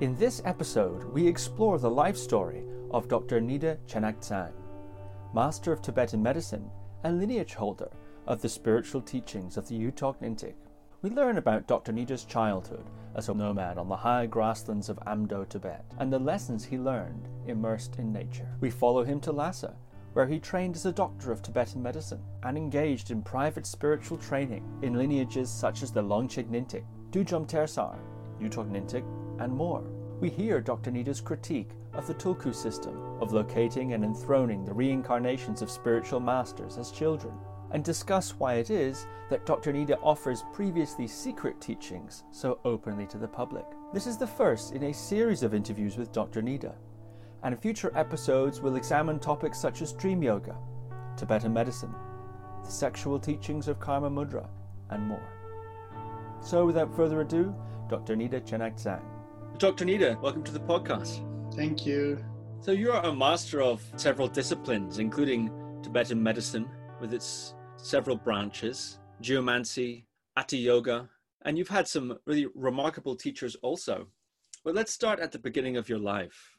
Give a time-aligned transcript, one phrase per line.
[0.00, 3.38] In this episode, we explore the life story of Dr.
[3.38, 4.52] Nida Chenagtsang,
[5.34, 6.70] Master of Tibetan Medicine
[7.04, 7.90] and lineage holder
[8.26, 10.54] of the spiritual teachings of the Yuthok Nyingtik.
[11.02, 11.92] We learn about Dr.
[11.92, 16.64] Nida's childhood as a nomad on the high grasslands of Amdo, Tibet, and the lessons
[16.64, 18.48] he learned immersed in nature.
[18.60, 19.76] We follow him to Lhasa,
[20.14, 24.66] where he trained as a doctor of Tibetan medicine and engaged in private spiritual training
[24.80, 27.98] in lineages such as the Longchen Nyingtik, Dudjom Tersar,
[28.40, 29.04] Yuthok Nyingtik,
[29.40, 29.82] and more.
[30.20, 30.90] We hear Dr.
[30.90, 36.78] Nida's critique of the Tulku system of locating and enthroning the reincarnations of spiritual masters
[36.78, 37.34] as children,
[37.72, 39.72] and discuss why it is that Dr.
[39.72, 43.64] Nida offers previously secret teachings so openly to the public.
[43.92, 46.42] This is the first in a series of interviews with Dr.
[46.42, 46.74] Nida,
[47.42, 50.56] and future episodes will examine topics such as dream yoga,
[51.16, 51.94] Tibetan medicine,
[52.64, 54.46] the sexual teachings of Karma Mudra,
[54.90, 55.32] and more.
[56.42, 57.54] So, without further ado,
[57.88, 58.16] Dr.
[58.16, 59.19] Nida Chenagtsang.
[59.60, 59.84] Dr.
[59.84, 61.20] Nida, welcome to the podcast.
[61.54, 62.24] Thank you.
[62.62, 65.50] So, you're a master of several disciplines, including
[65.82, 66.66] Tibetan medicine
[66.98, 71.10] with its several branches, geomancy, Hatha yoga,
[71.42, 74.06] and you've had some really remarkable teachers also.
[74.64, 76.56] But let's start at the beginning of your life.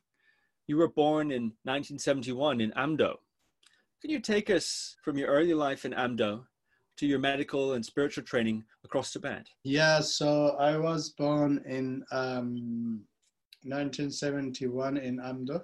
[0.68, 3.16] You were born in 1971 in Amdo.
[4.00, 6.44] Can you take us from your early life in Amdo
[7.02, 9.48] to your medical and spiritual training across Tibet?
[9.64, 13.02] Yeah, so I was born in um,
[13.64, 15.64] 1971 in Amdo.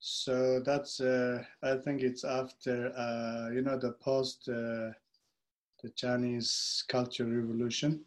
[0.00, 4.90] So that's, uh, I think it's after, uh, you know, the post uh,
[5.84, 8.00] the Chinese Cultural Revolution.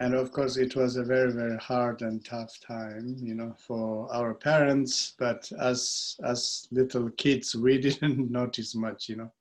[0.00, 4.12] And of course, it was a very, very hard and tough time, you know, for
[4.12, 5.14] our parents.
[5.16, 9.32] But as as little kids, we didn't notice much, you know.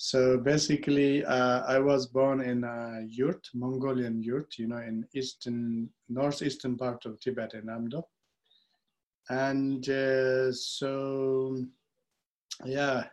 [0.00, 5.90] So basically, uh, I was born in a yurt, Mongolian yurt, you know, in eastern,
[6.08, 8.04] northeastern part of Tibet in Amdo.
[9.28, 11.64] And uh, so,
[12.64, 13.08] yeah,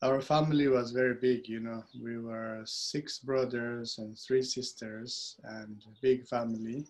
[0.00, 1.84] our family was very big, you know.
[2.02, 6.86] We were six brothers and three sisters, and big family.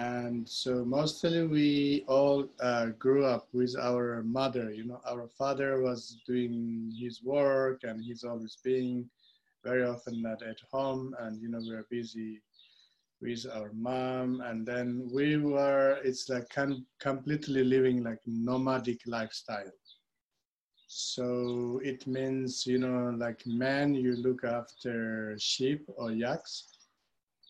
[0.00, 4.72] And so mostly we all uh, grew up with our mother.
[4.72, 9.10] You know, our father was doing his work, and he's always being
[9.62, 11.14] very often not at home.
[11.20, 12.40] And you know, we were busy
[13.20, 14.40] with our mom.
[14.40, 15.98] And then we were.
[16.02, 19.72] It's like com- completely living like nomadic lifestyle.
[20.86, 26.79] So it means, you know, like men, you look after sheep or yaks,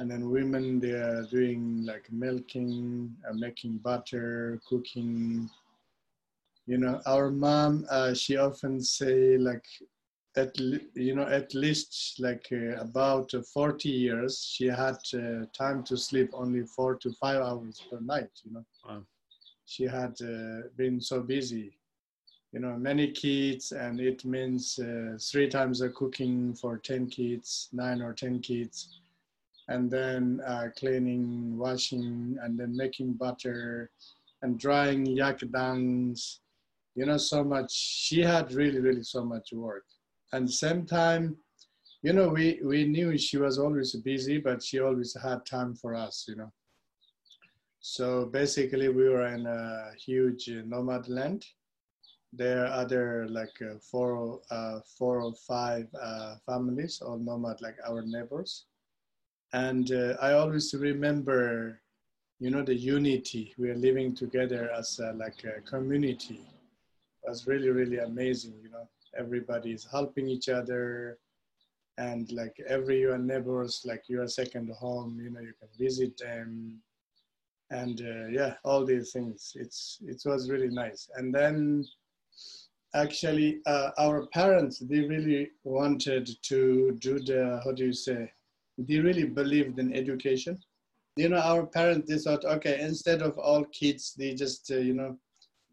[0.00, 5.50] and then women, they are doing like milking, uh, making butter, cooking.
[6.66, 9.66] You know, our mom, uh, she often say like,
[10.36, 15.98] at you know, at least like uh, about 40 years, she had uh, time to
[15.98, 18.30] sleep only four to five hours per night.
[18.44, 19.02] You know, wow.
[19.66, 21.76] she had uh, been so busy
[22.52, 27.68] you know many kids and it means uh, three times a cooking for 10 kids
[27.72, 28.99] nine or 10 kids
[29.70, 33.90] and then uh, cleaning washing and then making butter
[34.42, 36.40] and drying yak dungs
[36.96, 37.72] you know so much.
[37.72, 39.86] She had really really so much work.
[40.32, 41.36] And same time
[42.02, 45.94] you know we we knew she was always busy but she always had time for
[45.94, 46.52] us you know.
[47.80, 51.46] So basically we were in a huge nomad land.
[52.32, 57.76] There are other like uh, four, uh, four or five uh, families, all nomad, like
[57.88, 58.66] our neighbors.
[59.52, 61.80] And uh, I always remember,
[62.38, 63.54] you know, the unity.
[63.58, 66.40] We are living together as a, like a community.
[67.22, 68.54] It was really, really amazing.
[68.62, 68.88] You know,
[69.18, 71.18] everybody is helping each other,
[71.98, 75.20] and like every your neighbors, like your second home.
[75.20, 76.80] You know, you can visit them,
[77.70, 79.52] and uh, yeah, all these things.
[79.56, 81.10] It's it was really nice.
[81.16, 81.84] And then
[82.94, 88.30] actually uh, our parents they really wanted to do the how do you say
[88.86, 90.58] they really believed in education?
[91.16, 94.94] You know our parents they thought okay instead of all kids they just uh, you
[94.94, 95.18] know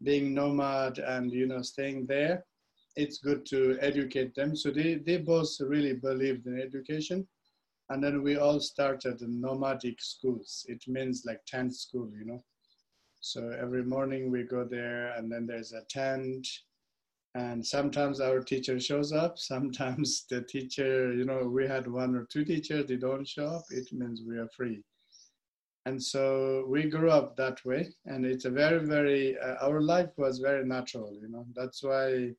[0.02, 2.44] being nomad and you know staying there
[2.96, 4.56] it's good to educate them.
[4.56, 7.26] So they they both really believed in education.
[7.90, 10.66] And then we all started nomadic schools.
[10.68, 12.42] It means like tent school you know.
[13.20, 16.46] So every morning we go there and then there's a tent
[17.38, 22.24] and sometimes our teacher shows up sometimes the teacher you know we had one or
[22.32, 24.82] two teachers they don't show up it means we are free.
[25.86, 30.12] And so we grew up that way and it's a very very uh, our life
[30.18, 31.46] was very natural you know.
[31.54, 32.34] That's why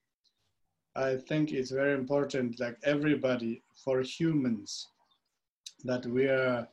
[0.95, 4.87] i think it's very important like everybody for humans
[5.83, 6.67] that we are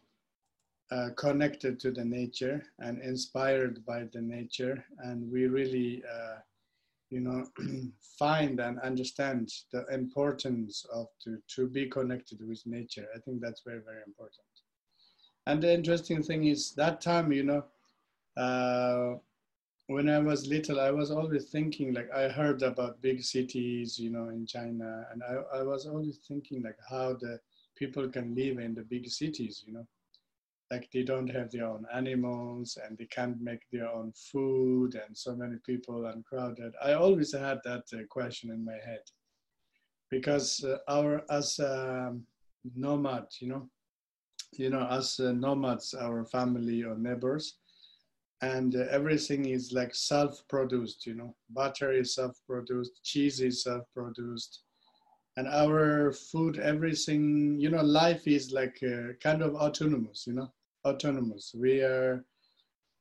[0.91, 6.37] uh, connected to the nature and inspired by the nature, and we really, uh,
[7.11, 7.47] you know,
[8.19, 13.07] find and understand the importance of to to be connected with nature.
[13.15, 14.47] I think that's very very important.
[15.47, 17.65] And the interesting thing is that time, you know,
[18.37, 19.19] uh,
[19.87, 24.11] when I was little, I was always thinking like I heard about big cities, you
[24.11, 27.39] know, in China, and I, I was always thinking like how the
[27.77, 29.87] people can live in the big cities, you know,
[30.71, 35.17] like they don't have their own animals and they can't make their own food and
[35.17, 36.73] so many people and crowded.
[36.83, 39.03] I always had that uh, question in my head.
[40.11, 42.25] Because uh, our as um,
[42.75, 43.69] nomad, you know,
[44.53, 47.59] you know, as uh, nomads, our family or neighbors
[48.43, 51.35] and uh, everything is like self-produced you know.
[51.51, 54.63] Butter is self-produced cheese is self-produced
[55.37, 60.51] and our food everything you know life is like uh, kind of autonomous you know
[60.87, 61.55] autonomous.
[61.55, 62.25] We are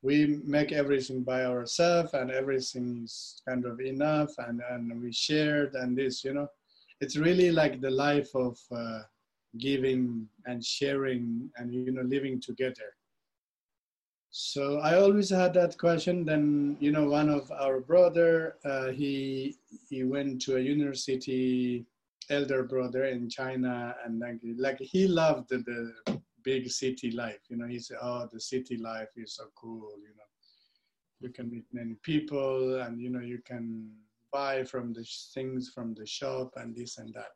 [0.02, 5.96] we make everything by ourselves and everything's kind of enough and and we shared and
[5.96, 6.48] this you know.
[7.00, 9.02] It's really like the life of uh,
[9.58, 12.90] giving and sharing and you know living together.
[14.30, 16.24] So I always had that question.
[16.26, 19.56] Then you know, one of our brother, uh, he
[19.88, 21.86] he went to a university,
[22.28, 26.20] elder brother in China, and like like he loved the, the
[26.50, 27.42] big city life.
[27.50, 30.30] You know, he said, "Oh, the city life is so cool." You know,
[31.22, 33.66] you can meet many people, and you know, you can
[34.32, 35.04] buy from the
[35.34, 37.34] things from the shop and this and that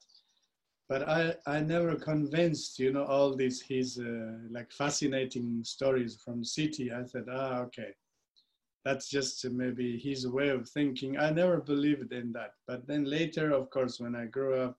[0.90, 6.40] but I, I never convinced, you know, all these his uh, like fascinating stories from
[6.40, 6.90] the city.
[6.92, 7.92] I said, ah, okay,
[8.84, 11.16] that's just maybe his way of thinking.
[11.16, 12.54] I never believed in that.
[12.66, 14.76] But then later, of course, when I grew up,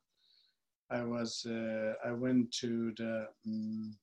[0.89, 3.95] I was uh, I went to the um,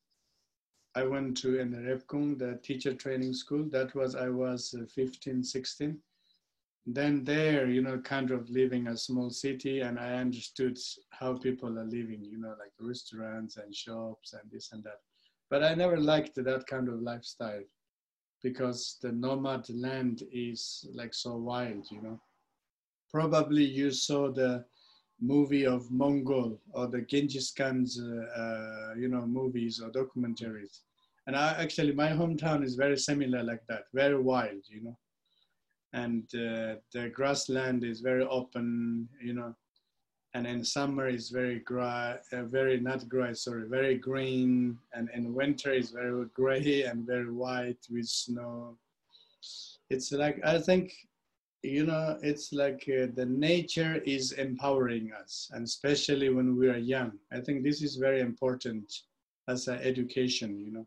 [0.99, 3.65] I went to in Repkong, the teacher training school.
[3.71, 6.01] That was I was uh, 15, 16
[6.91, 10.79] then there, you know, kind of living a small city, and I understood
[11.11, 15.01] how people are living, you know, like restaurants and shops and this and that.
[15.51, 17.63] But I never liked that kind of lifestyle
[18.43, 22.19] because the nomad land is like so wild, you know.
[23.13, 24.65] Probably you saw the
[25.21, 30.81] movie of Mongol or the Genghis Khan's, uh, uh, you know, movies or documentaries.
[31.29, 34.99] And I actually, my hometown is very similar like that, very wild, you know
[35.93, 39.55] and uh, the grassland is very open, you know,
[40.35, 45.35] and in summer is very dry, uh, very not dry, sorry, very green, and in
[45.35, 48.77] winter is very gray and very white with snow.
[49.89, 50.93] It's like I think,
[51.63, 56.77] you know, it's like uh, the nature is empowering us, and especially when we are
[56.77, 57.13] young.
[57.33, 58.93] I think this is very important
[59.49, 60.87] as an education, you know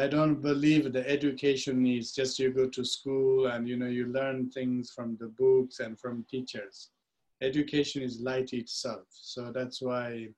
[0.00, 4.06] I don't believe the education is just you go to school and you know you
[4.06, 6.88] learn things from the books and from teachers.
[7.42, 10.28] Education is light itself, so that's why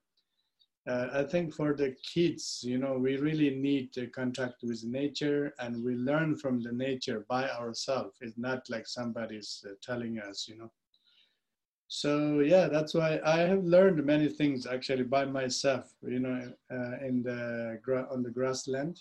[0.89, 5.55] uh, I think for the kids, you know, we really need to contact with nature
[5.61, 8.17] and we learn from the nature by ourselves.
[8.21, 10.73] It's not like somebody's uh, telling us, you know.
[11.87, 17.07] So yeah, that's why I have learned many things actually by myself, you know, uh,
[17.07, 17.79] in the
[18.11, 18.99] on the grassland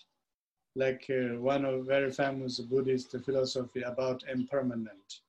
[0.76, 5.20] like uh, one of very famous Buddhist philosophy about impermanent.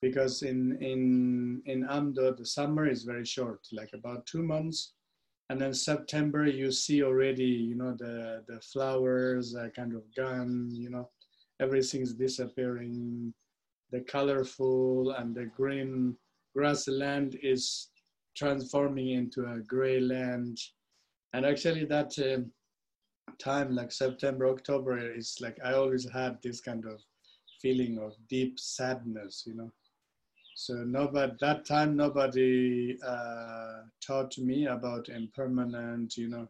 [0.00, 4.92] Because in in in Amdo the summer is very short, like about two months,
[5.50, 10.70] and then September you see already you know the the flowers are kind of gone,
[10.72, 11.08] you know,
[11.60, 13.34] everything's disappearing,
[13.90, 16.16] the colorful and the green
[16.54, 17.90] grassland is
[18.36, 20.58] transforming into a gray land,
[21.32, 22.16] and actually that.
[22.18, 22.42] Uh,
[23.38, 27.00] time like September, October is like I always had this kind of
[27.60, 29.70] feeling of deep sadness, you know.
[30.54, 36.48] So nobody that time nobody uh, taught me about impermanent, you know,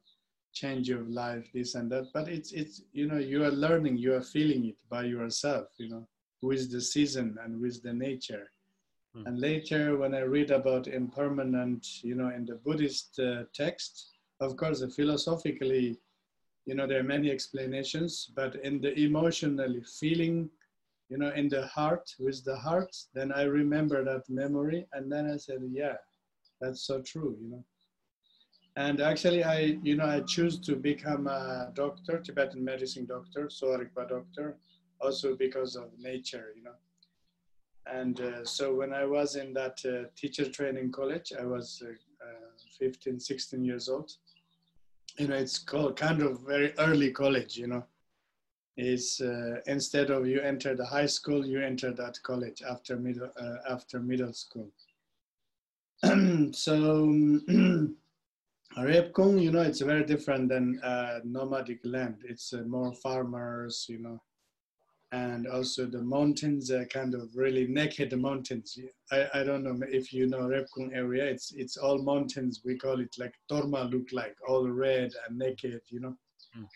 [0.53, 2.07] change of life, this and that.
[2.15, 5.89] But it's it's you know you are learning, you are feeling it by yourself, you
[5.89, 6.07] know,
[6.43, 8.51] with the season and with the nature.
[9.17, 9.27] Mm.
[9.27, 14.57] And later, when I read about impermanent, you know, in the Buddhist uh, text, of
[14.57, 15.99] course, philosophically
[16.69, 20.51] you know there are many explanations but in the emotionally feeling
[21.09, 25.31] you know in the heart with the heart then i remember that memory and then
[25.31, 25.97] i said yeah
[26.61, 27.65] that's so true you know.
[28.77, 33.79] And actually i you know i choose to become a doctor tibetan medicine doctor Sowa
[33.79, 34.59] Rigpa doctor
[35.01, 36.79] also because of nature you know.
[37.99, 41.93] And uh, so when i was in that uh, teacher training college i was uh,
[42.27, 44.11] uh 15 16 years old
[45.19, 47.85] you know, it's called kind of very early college, you know.
[48.77, 53.29] Is uh, instead of you enter the high school, you enter that college after middle
[53.37, 54.71] uh, after middle school.
[56.53, 57.09] so
[58.77, 62.19] Repkong, you know, it's very different than uh, nomadic land.
[62.25, 64.21] It's uh, more farmers, you know,
[65.13, 68.79] and also the mountains are kind of really naked mountains.
[69.11, 71.25] I, I don't know if you know Repkong area.
[71.25, 72.61] It's it's all mountains.
[72.65, 76.15] We call it like Torma look like all red and naked, you know,
[76.57, 76.67] mm.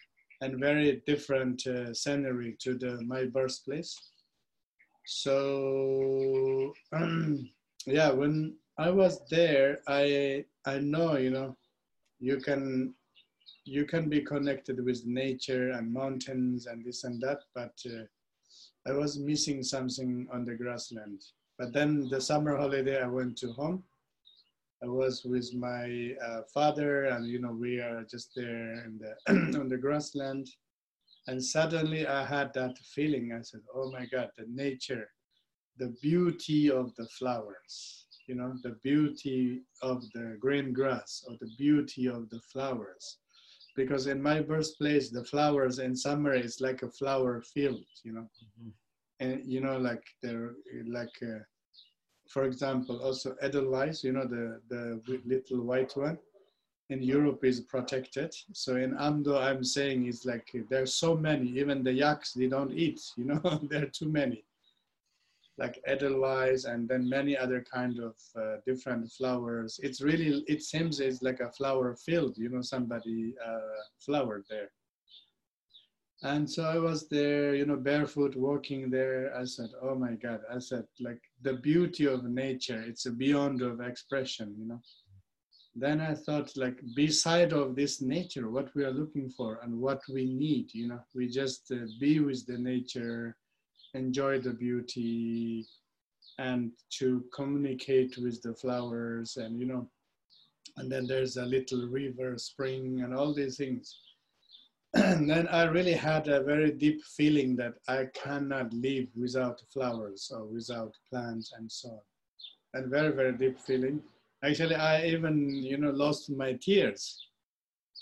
[0.41, 4.01] and very different uh, scenery to the my birthplace.
[5.05, 7.51] So um,
[7.87, 11.57] yeah, when I was there, I I know you know
[12.19, 12.95] you can
[13.65, 18.05] you can be connected with nature and mountains and this and that, but uh,
[18.87, 21.23] I was missing something on the grassland.
[21.59, 23.85] But then the summer holiday, I went to home.
[24.83, 29.15] I was with my uh, father, and you know we are just there the
[29.61, 30.49] on the grassland,
[31.29, 33.33] and suddenly I had that feeling.
[33.33, 35.09] I said, "Oh my God, the nature,
[35.79, 41.51] the beauty of the flowers." you know, the beauty of the green grass or the
[41.59, 43.19] beauty of the flowers.
[43.75, 48.29] Because in my birthplace, the flowers in summer is like a flower field, you know.
[48.61, 48.69] Mm-hmm.
[49.21, 50.53] And, you know, like they're
[50.87, 51.39] like, uh,
[52.29, 56.19] for example, also Edelweiss, you know, the, the little white one
[56.91, 58.35] in Europe is protected.
[58.53, 62.73] So in Amdo, I'm saying it's like there's so many, even the yaks, they don't
[62.73, 64.45] eat, you know, there are too many
[65.63, 69.79] like Edelweiss and then many other kind of uh, different flowers.
[69.87, 74.71] It's really, it seems it's like a flower field, you know, somebody uh, flowered there.
[76.25, 79.33] And so I was there, you know, barefoot walking there.
[79.41, 83.81] I said, oh my God, I said, like the beauty of nature, it's beyond of
[83.81, 84.81] expression, you know.
[85.75, 90.03] Then I thought like beside of this nature, what we are looking for and what
[90.13, 93.37] we need, you know, we just uh, be with the nature,
[93.95, 95.67] enjoy the beauty
[96.39, 99.89] and to communicate with the flowers and you know
[100.77, 103.99] and then there's a little river spring and all these things.
[104.95, 110.31] And then i really had a very deep feeling that i cannot live without flowers
[110.35, 112.01] or without plants and so on.
[112.75, 114.03] And very very deep feeling.
[114.45, 117.27] Actually i even you know lost my tears.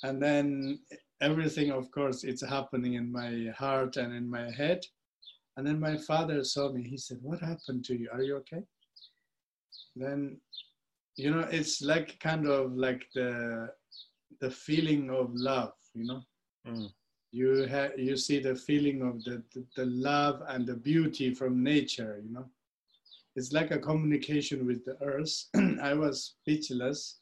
[0.02, 0.80] And then
[1.20, 4.84] everything of course it's happening in my heart and in my head
[5.56, 6.82] and then my father saw me.
[6.82, 8.08] He said, What happened to you?
[8.12, 8.62] Are you okay?
[9.96, 10.38] Then,
[11.16, 13.70] you know, it's like kind of like the
[14.40, 16.22] the feeling of love, you know.
[16.66, 16.90] Mm.
[17.32, 21.62] You have you see the feeling of the, the, the love and the beauty from
[21.62, 22.46] nature, you know.
[23.36, 25.46] It's like a communication with the earth.
[25.82, 27.18] I was speechless.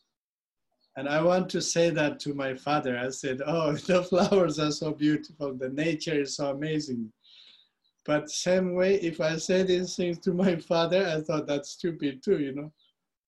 [0.97, 2.99] And I want to say that to my father.
[2.99, 5.55] I said, Oh, the flowers are so beautiful.
[5.55, 7.13] The nature is so amazing.
[8.09, 12.23] But same way, if I say these things to my father, I thought that's stupid
[12.23, 12.73] too, you know.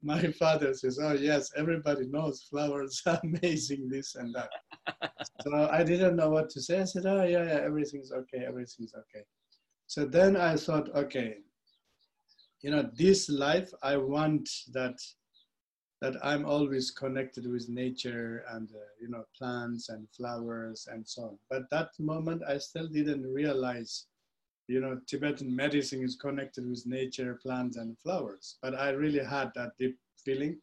[0.03, 4.49] My father says, oh yes, everybody knows flowers are amazing, this and that.
[5.43, 6.81] so I didn't know what to say.
[6.81, 9.23] I said, oh yeah, yeah, everything's okay, everything's okay.
[9.87, 11.35] So then I thought, okay,
[12.63, 14.99] you know, this life, I want that
[16.01, 21.23] that I'm always connected with nature and uh, you know plants and flowers and so
[21.25, 21.39] on.
[21.51, 24.07] But that moment, I still didn't realize
[24.71, 28.57] you know, Tibetan medicine is connected with nature, plants, and flowers.
[28.63, 30.59] But I really had that deep feeling.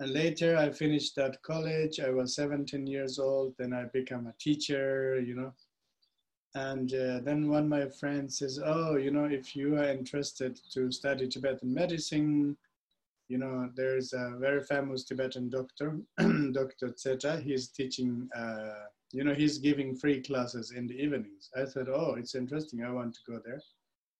[0.00, 2.00] And later I finished that college.
[2.00, 3.54] I was 17 years old.
[3.58, 5.52] Then I became a teacher, you know.
[6.56, 10.58] And uh, then one of my friends says, oh, you know, if you are interested
[10.72, 12.56] to study Tibetan medicine,
[13.28, 16.88] you know, there's a very famous Tibetan doctor, Dr.
[16.88, 17.40] Tseta.
[17.40, 21.50] He's teaching uh, you know, he's giving free classes in the evenings.
[21.56, 22.84] I thought, oh, it's interesting.
[22.84, 23.60] I want to go there.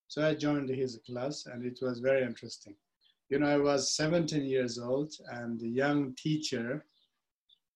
[0.09, 2.75] So I joined his class and it was very interesting.
[3.29, 6.85] You know, I was 17 years old and a young teacher.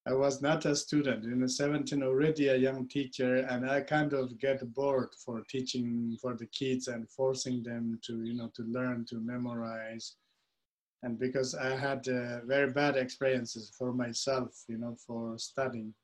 [0.06, 4.12] I was not a student, you know, 17 already a young teacher and I kind
[4.12, 8.62] of get bored for teaching for the kids and forcing them to, you know, to
[8.64, 10.16] learn, to memorize.
[11.04, 15.94] And because I had uh, very bad experiences for myself, you know, for studying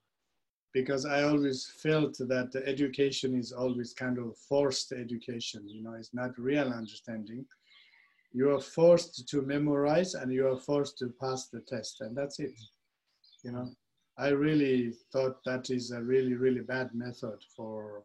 [0.72, 5.94] because I always felt that the education is always kind of forced education, you know,
[5.94, 7.44] it's not real understanding.
[8.32, 12.38] You are forced to memorize and you are forced to pass the test, and that's
[12.38, 12.52] it.
[13.42, 13.70] You know,
[14.18, 18.04] I really thought that is a really, really bad method for,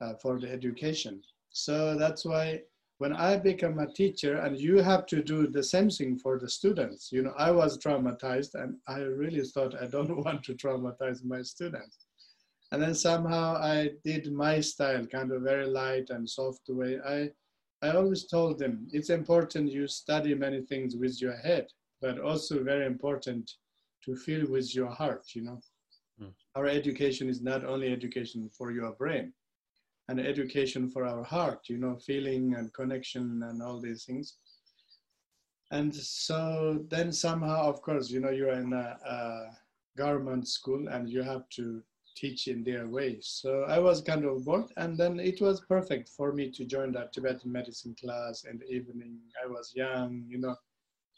[0.00, 1.22] uh, for the education.
[1.50, 2.60] So that's why
[2.98, 6.48] when I become a teacher and you have to do the same thing for the
[6.48, 11.22] students, you know, I was traumatized and I really thought I don't want to traumatize
[11.24, 12.06] my students.
[12.72, 16.98] And then somehow I did my style, kind of very light and soft way.
[17.06, 17.30] I,
[17.82, 21.66] I always told them it's important you study many things with your head,
[22.00, 23.50] but also very important
[24.04, 25.60] to feel with your heart, you know.
[26.20, 26.32] Mm.
[26.54, 29.32] Our education is not only education for your brain,
[30.08, 34.36] and education for our heart, you know, feeling and connection and all these things.
[35.72, 39.46] And so then somehow, of course, you know, you're in a, a
[39.96, 41.82] government school and you have to
[42.16, 43.18] teach in their way.
[43.20, 46.92] So I was kind of bored, and then it was perfect for me to join
[46.92, 49.18] that Tibetan medicine class in the evening.
[49.44, 50.56] I was young, you know,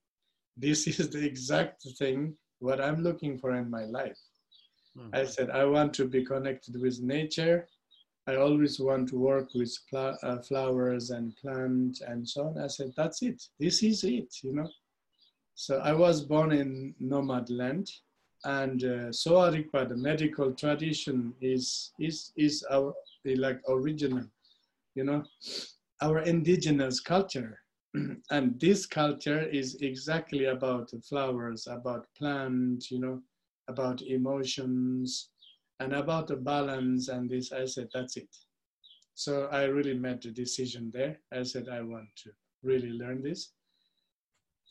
[0.57, 4.19] This is the exact thing what i'm looking for in my life.
[4.97, 5.15] Mm-hmm.
[5.15, 7.69] i said i want to be connected with nature.
[8.27, 12.59] I always want to work with pl- uh, flowers and plants and so on.
[12.59, 13.43] I said that's it.
[13.59, 14.69] This is it you know.
[15.55, 17.91] So i was born in nomad land
[18.45, 19.11] and uh,
[19.53, 24.25] Rigpa, the medical tradition, is is is our like original,
[24.95, 25.25] you know,
[26.01, 27.61] our indigenous culture,
[28.31, 33.21] and this culture is exactly about flowers, about plants, you know,
[33.69, 35.31] about emotions,
[35.81, 37.09] and about the balance.
[37.09, 38.29] And this, I said, that's it.
[39.15, 41.19] So I really made the decision there.
[41.33, 42.31] I said I want to
[42.63, 43.53] really learn this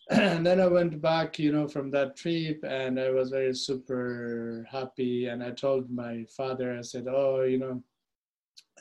[0.38, 4.66] and then I went back, you know, from that trip, and I was very super
[4.72, 5.28] happy.
[5.28, 7.84] And I told my father, I said, "Oh, you know,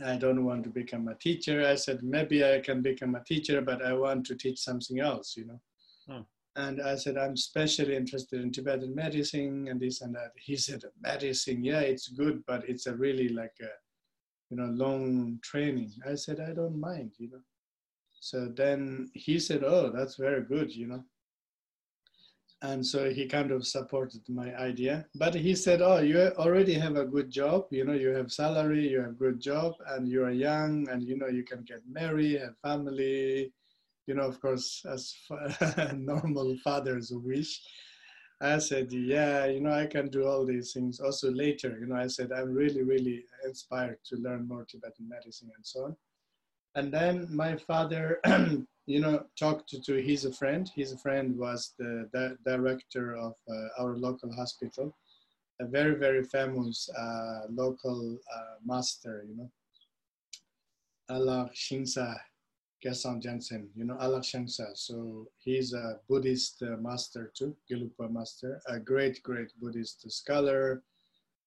[0.05, 3.61] I don't want to become a teacher." I said, "Maybe I can become a teacher,
[3.61, 5.61] but I want to teach something else," you know.
[6.07, 6.23] Hmm.
[6.55, 10.85] And I said, "I'm especially interested in Tibetan medicine and this and that." He said,
[11.01, 13.73] "Medicine, yeah, it's good, but it's a really like a,
[14.51, 17.43] you know, long training." I said, "I don't mind," you know.
[18.21, 21.05] So then he said, "Oh, that's very good," you know
[22.63, 25.07] and so he kind of supported my idea.
[25.15, 27.67] But he said oh you already have a good job.
[27.71, 31.17] You know you have salary you have good job and you are young and you
[31.17, 33.53] know you can get married have family
[34.07, 35.15] you know of course as
[35.95, 37.61] normal fathers wish.
[38.41, 41.01] I said yeah you know i can do all these things.
[41.01, 45.51] Also later you know i said i'm really really inspired to learn more tibetan medicine
[45.55, 45.97] and so on.
[46.75, 48.21] And then my father
[48.87, 50.71] you know, talked to, to his friend.
[50.75, 54.97] His friend was the, the director of uh, our local hospital,
[55.61, 59.51] a very, very famous uh, local uh, master, you know,
[61.09, 62.17] Allah Shinsa
[62.85, 64.77] Gesang Jensen, you know, Allah Shinsa.
[64.77, 70.83] So he's a Buddhist uh, master too, Gelugpa master, a great, great Buddhist scholar,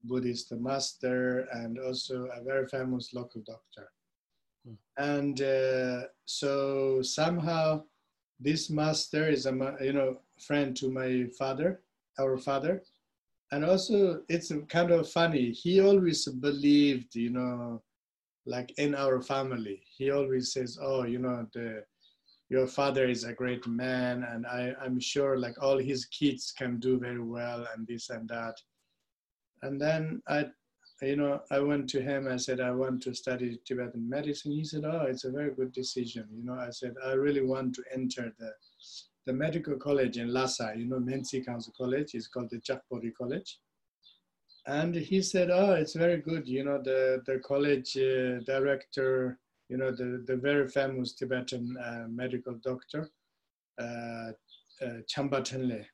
[0.04, 3.89] Buddhist master, and also a very famous local doctor.
[4.98, 7.84] And uh, so somehow
[8.40, 11.82] this master is a you know friend to my father,
[12.20, 12.84] our father,
[13.52, 15.52] and also it's kind of funny.
[15.52, 17.82] He always believed, you know,
[18.46, 19.82] like in our family.
[19.98, 21.84] He always says, "Oh, you know, the
[22.50, 26.80] your father is a great man, and I, I'm sure like all his kids can
[26.80, 28.56] do very well, and this and that."
[29.62, 30.46] And then I
[31.02, 32.28] you know, I went to him.
[32.28, 34.52] I said, I want to study Tibetan medicine.
[34.52, 36.28] He said, Oh, it's a very good decision.
[36.32, 38.52] You know, I said, I really want to enter the
[39.26, 40.74] the medical college in Lhasa.
[40.76, 43.60] You know, Mentsikhang College is called the Chakpori College.
[44.66, 46.48] And he said, Oh, it's very good.
[46.48, 52.06] You know, the the college uh, director, you know, the the very famous Tibetan uh,
[52.10, 53.10] medical doctor,
[53.80, 54.32] uh,
[54.82, 55.86] uh, Chamba Tenle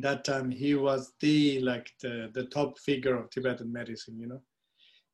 [0.00, 4.42] that time he was the like the, the top figure of Tibetan medicine, you know.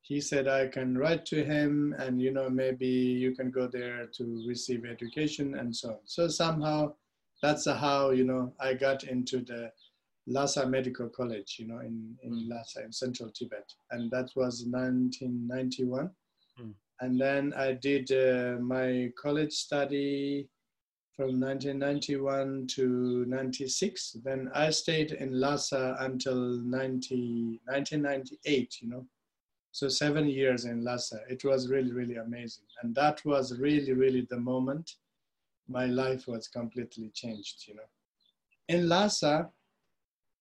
[0.03, 4.09] He said I can write to him and you know maybe you can go there
[4.17, 5.99] to receive education and so on.
[6.05, 6.95] So somehow
[7.43, 9.71] that's how you know I got into the
[10.27, 12.49] Lhasa Medical College, you know, in, in mm.
[12.49, 13.73] Lhasa in central Tibet.
[13.91, 16.11] And that was 1991.
[16.61, 16.75] Mm.
[17.01, 20.49] And then I did uh, my college study
[21.21, 24.17] from 1991 to 96.
[24.25, 29.07] Then I stayed in Lhasa until 90, 1998, you know.
[29.71, 31.21] So seven years in Lhasa.
[31.29, 32.65] It was really, really amazing.
[32.83, 34.95] And that was really, really the moment
[35.69, 37.91] my life was completely changed, you know.
[38.69, 39.51] In Lhasa,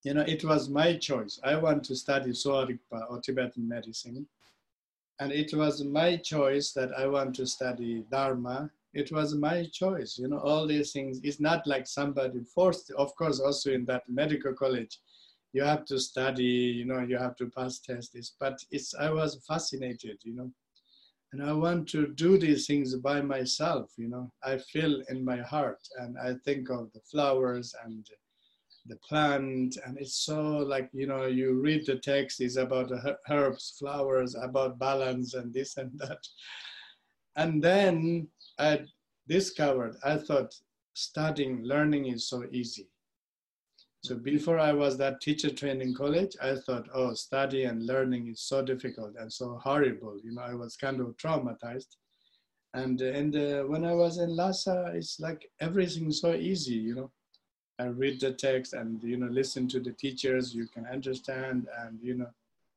[0.04, 1.42] you know, it was my choice.
[1.44, 4.26] I want to study Sowa Rigpa or Tibetan medicine.
[5.20, 10.18] And it was my choice that I want to study Dharma it was my choice.
[10.18, 11.20] You know, all these things.
[11.24, 12.92] It's not like somebody forced.
[12.92, 15.00] Of course, also in that medical college,
[15.54, 16.44] you have to study.
[16.44, 18.36] You know, you have to pass tests.
[18.40, 20.18] But it's I was fascinated.
[20.24, 20.52] You know,
[21.34, 23.92] and I want to do these things by myself.
[23.98, 28.06] You know, I feel in my heart, and I think of the flowers and
[28.86, 32.92] the plant and it's so like you know you read the text is about
[33.30, 36.18] herbs flowers about balance and this and that
[37.36, 38.28] and then
[38.60, 38.86] I
[39.28, 40.54] discovered, I thought
[40.94, 42.90] studying, learning is so easy.
[44.04, 48.42] So before I was that teacher training college, I thought, oh, study and learning is
[48.42, 50.18] so difficult and so horrible.
[50.24, 51.96] You know, I was kind of traumatized.
[52.74, 56.76] And and uh, when I was in Lhasa, it's like everything so easy.
[56.76, 57.12] You know,
[57.80, 60.54] I read the text and you know listen to the teachers.
[60.54, 62.30] You can understand and you know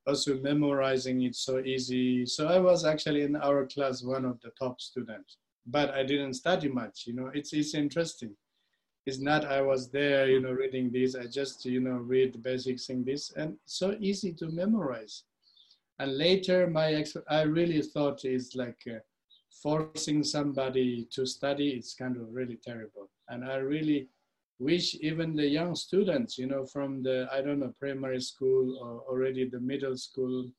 [0.07, 2.25] also memorizing it so easy.
[2.25, 6.33] So I was actually in our class one of the top students but I didn't
[6.35, 7.05] study much.
[7.07, 8.35] You know, it's it's interesting.
[9.05, 11.15] It's not I was there, you know, reading this.
[11.15, 15.23] I just you know read basics in this, and so easy to memorize.
[15.99, 18.99] And later, my ex- I really thought is like uh,
[19.61, 21.69] forcing somebody to study.
[21.69, 24.09] It's kind of really terrible, and I really
[24.59, 29.01] wish even the young students, you know, from the I don't know primary school or
[29.11, 30.49] already the middle school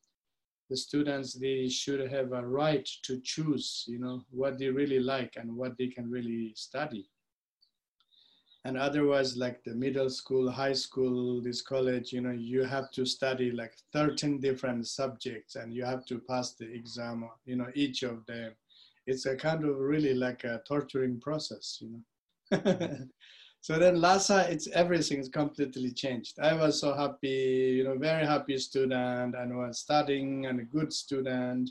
[0.74, 5.34] the students they should have a right to choose you know what they really like
[5.36, 7.06] and what they can really study.
[8.64, 13.06] And otherwise like the middle school high school this college you know you have to
[13.06, 18.02] study like 13 different subjects and you have to pass the exam you know each
[18.02, 18.50] of them.
[19.06, 22.02] It's a kind of really like a torturing process you know
[23.64, 26.38] so then Lhasa, it's everything is completely changed.
[26.38, 30.92] I was so happy, you know, very happy student and was studying and a good
[30.92, 31.70] student.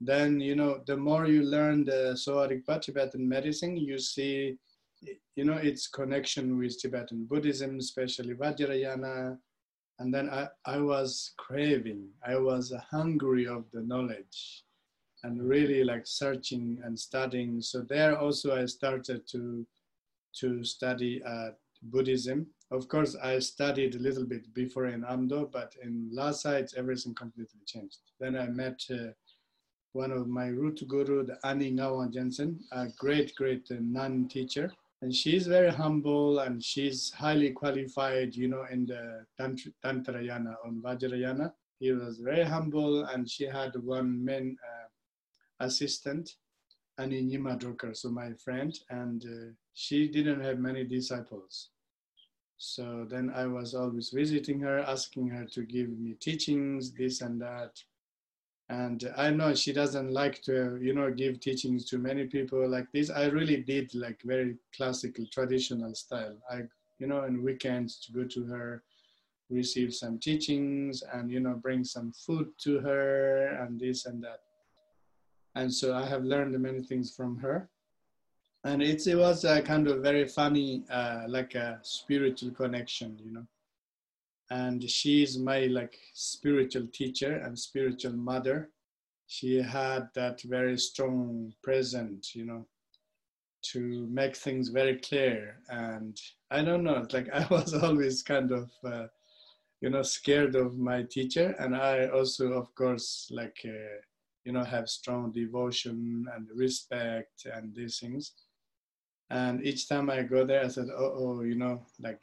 [0.00, 4.56] Then, you know, the more you learn the Sowa Rigpa Tibetan medicine, you see,
[5.36, 9.36] you know, its connection with Tibetan Buddhism, especially Vajrayana.
[9.98, 14.64] And then I, I was craving, I was hungry of the knowledge
[15.24, 17.60] and really like searching and studying.
[17.60, 19.66] So there also I started to
[20.40, 21.50] to study uh,
[21.82, 22.46] Buddhism.
[22.70, 27.14] Of course, I studied a little bit before in Amdo, but in Lhasa, it's everything
[27.14, 27.98] completely changed.
[28.20, 29.12] Then I met uh,
[29.92, 34.70] one of my root guru, the Ani Ngawan Jensen, a great, great uh, nun teacher.
[35.00, 40.82] And she's very humble and she's highly qualified, you know, in the Tantra, Tantrayana on
[40.82, 41.52] Vajrayana.
[41.78, 46.34] He was very humble and she had one main uh, assistant
[46.98, 51.68] Annie Nima Drucker, so my friend, and uh, she didn't have many disciples.
[52.56, 57.40] So then I was always visiting her, asking her to give me teachings, this and
[57.40, 57.80] that.
[58.68, 62.90] And I know she doesn't like to, you know, give teachings to many people like
[62.90, 63.08] this.
[63.08, 66.36] I really did like very classical, traditional style.
[66.50, 66.62] I,
[66.98, 68.82] you know, on weekends to go to her,
[69.48, 74.40] receive some teachings and, you know, bring some food to her and this and that
[75.54, 77.68] and so I have learned many things from her.
[78.68, 83.32] And it's, it was a kind of very funny, uh, like a spiritual connection, you
[83.32, 83.46] know.
[84.50, 88.68] And she's my like spiritual teacher and spiritual mother.
[89.26, 92.66] She had that very strong present, you know,
[93.72, 95.60] to make things very clear.
[95.70, 99.06] And I don't know, like I was always kind of, uh,
[99.80, 101.54] you know, scared of my teacher.
[101.58, 103.96] And I also, of course, like, uh,
[104.44, 108.34] you know, have strong devotion and respect and these things.
[109.30, 112.22] And each time I go there, I said, oh, oh, you know, like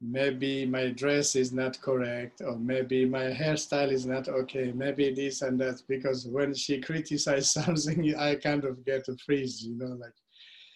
[0.00, 5.42] maybe my dress is not correct, or maybe my hairstyle is not okay, maybe this
[5.42, 5.80] and that.
[5.88, 10.14] Because when she criticizes something, I kind of get a freeze, you know, like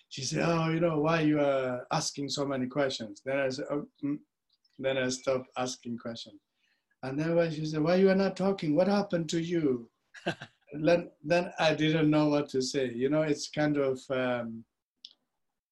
[0.08, 3.66] she said, "Oh, you know why you are asking so many questions?" Then I said,
[3.70, 4.18] oh, mm.
[4.78, 6.40] "Then I stopped asking questions."
[7.02, 8.76] And then when she said, "Why you are not talking?
[8.76, 9.90] What happened to you?"
[10.72, 12.92] then, then I didn't know what to say.
[12.92, 14.64] You know, it's kind of um,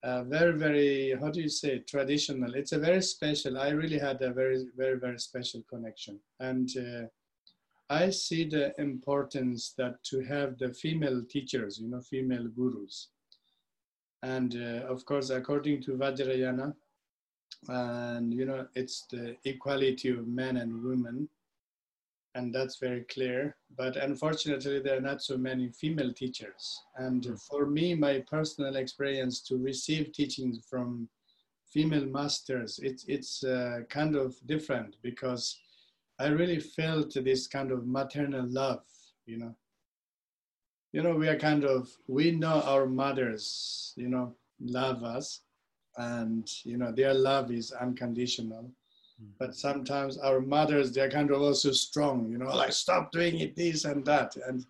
[0.04, 2.54] very, very, how do you say, traditional.
[2.54, 6.20] It's a very special, I really had a very, very, very special connection.
[6.40, 7.06] And uh,
[7.90, 13.08] I see the importance that to have the female teachers, you know, female gurus.
[14.22, 16.74] And uh, of course, according to Vajrayana,
[17.68, 21.28] and you know, it's the equality of men and women
[22.34, 23.56] and that's very clear.
[23.76, 26.82] But unfortunately, there are not so many female teachers.
[26.96, 27.40] And mm.
[27.48, 31.08] for me, my personal experience to receive teachings from
[31.72, 35.58] female masters, it's it's uh, kind of different because
[36.18, 38.84] I really felt this kind of maternal love.
[39.26, 39.54] You know,
[40.92, 45.40] you know, we are kind of we know our mothers, you know, love us,
[45.96, 48.70] and you know their love is unconditional.
[49.38, 53.54] But sometimes our mothers they're kind of also strong you know like stop doing it
[53.56, 54.36] this and that.
[54.46, 54.66] And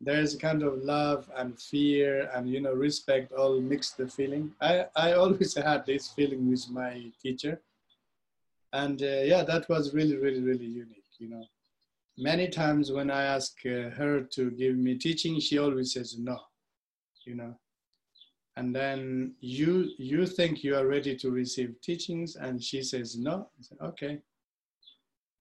[0.00, 4.52] there's a kind of love and fear and you know respect all mixed the feeling.
[4.60, 7.60] I i always had this feeling with my teacher.
[8.72, 11.44] And uh, yeah that was really really really unique you know.
[12.16, 16.38] Many times when i ask uh, her to give me teaching she always says no
[17.24, 17.56] you know
[18.56, 22.36] and then you you think you are ready to receive teachings?
[22.36, 23.48] And she says no.
[23.60, 24.18] Say, okay.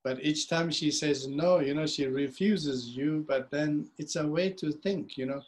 [0.03, 4.27] But each time she says no you know she refuses you but then it's a
[4.27, 5.41] way to think you know.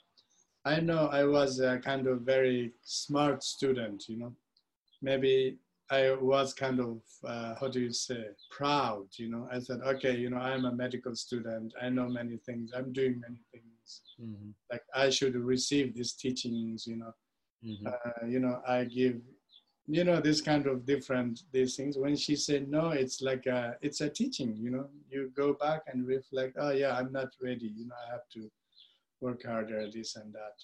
[0.67, 4.33] I know i was a kind of very smart student you know.
[5.01, 5.57] Maybe
[5.89, 9.47] i was kind of uh, how do you say proud you know.
[9.51, 11.73] I said okay you know i'm a medical student.
[11.81, 12.71] I know many things.
[12.77, 13.65] I'm doing many things.
[14.19, 14.49] Mm-hmm.
[14.71, 17.13] like i should receive these teachings you know
[17.65, 17.87] mm-hmm.
[17.87, 19.19] uh, you know i give
[19.87, 21.97] you know this kind of different these things.
[21.97, 24.87] When she said no it's like a it's a teaching you know.
[25.09, 27.71] You go back and reflect oh yeah i'm not ready.
[27.75, 28.49] You know i have to
[29.21, 30.57] work harder this and that.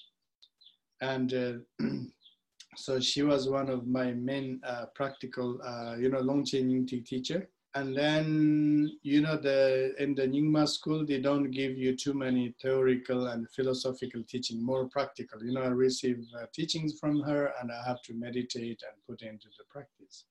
[1.02, 1.86] And uh,
[2.76, 7.96] so she was one of my main uh, practical uh, you know Longchen teacher and
[7.96, 13.28] then you know the in the Nyingma school they don't give you too many theoretical
[13.28, 15.44] and philosophical teaching more practical.
[15.44, 19.22] You know I receive uh, teachings from her and I have to meditate and put
[19.22, 20.26] into the practice.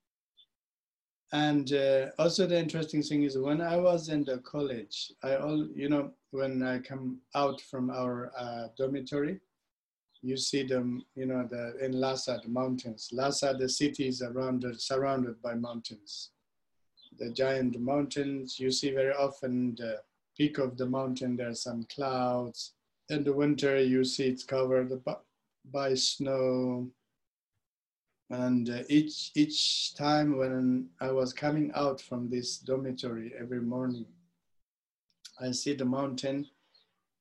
[1.33, 5.67] And uh, also the interesting thing is when I was in the college I all
[5.73, 9.39] you know when I come out from our uh, dormitory
[10.21, 13.09] you see them you know the in Lhasa the mountains.
[13.11, 16.29] Lhasa the city is around surrounded by mountains
[17.17, 18.59] the giant mountains.
[18.59, 20.01] You see very often the
[20.37, 22.73] peak of the mountain, there are some clouds.
[23.09, 24.91] In the winter, you see it's covered
[25.71, 26.89] by snow.
[28.29, 34.05] And uh, each, each time when I was coming out from this dormitory every morning,
[35.39, 36.47] I see the mountain.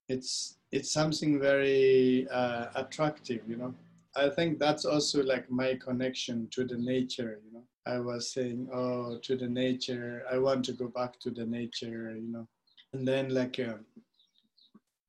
[0.09, 3.75] It's, it's something very uh, attractive, you know.
[4.15, 7.65] I think that's also like my connection to the nature, you know.
[7.87, 10.25] I was saying, oh, to the nature.
[10.31, 12.47] I want to go back to the nature, you know.
[12.93, 13.79] And then like uh,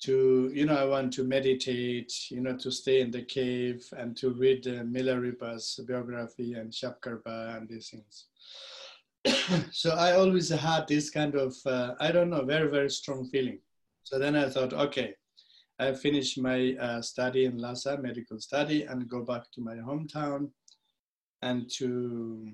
[0.04, 4.16] to, you know, I want to meditate, you know, to stay in the cave and
[4.18, 8.26] to read uh, Milarepa's biography and Shabkarpa and these things.
[9.72, 13.60] so I always had this kind of, uh, I don't know, very, very strong feeling.
[14.04, 15.14] So then I thought, okay,
[15.78, 20.50] I finish my uh, study in Lhasa, medical study, and go back to my hometown
[21.42, 22.52] and to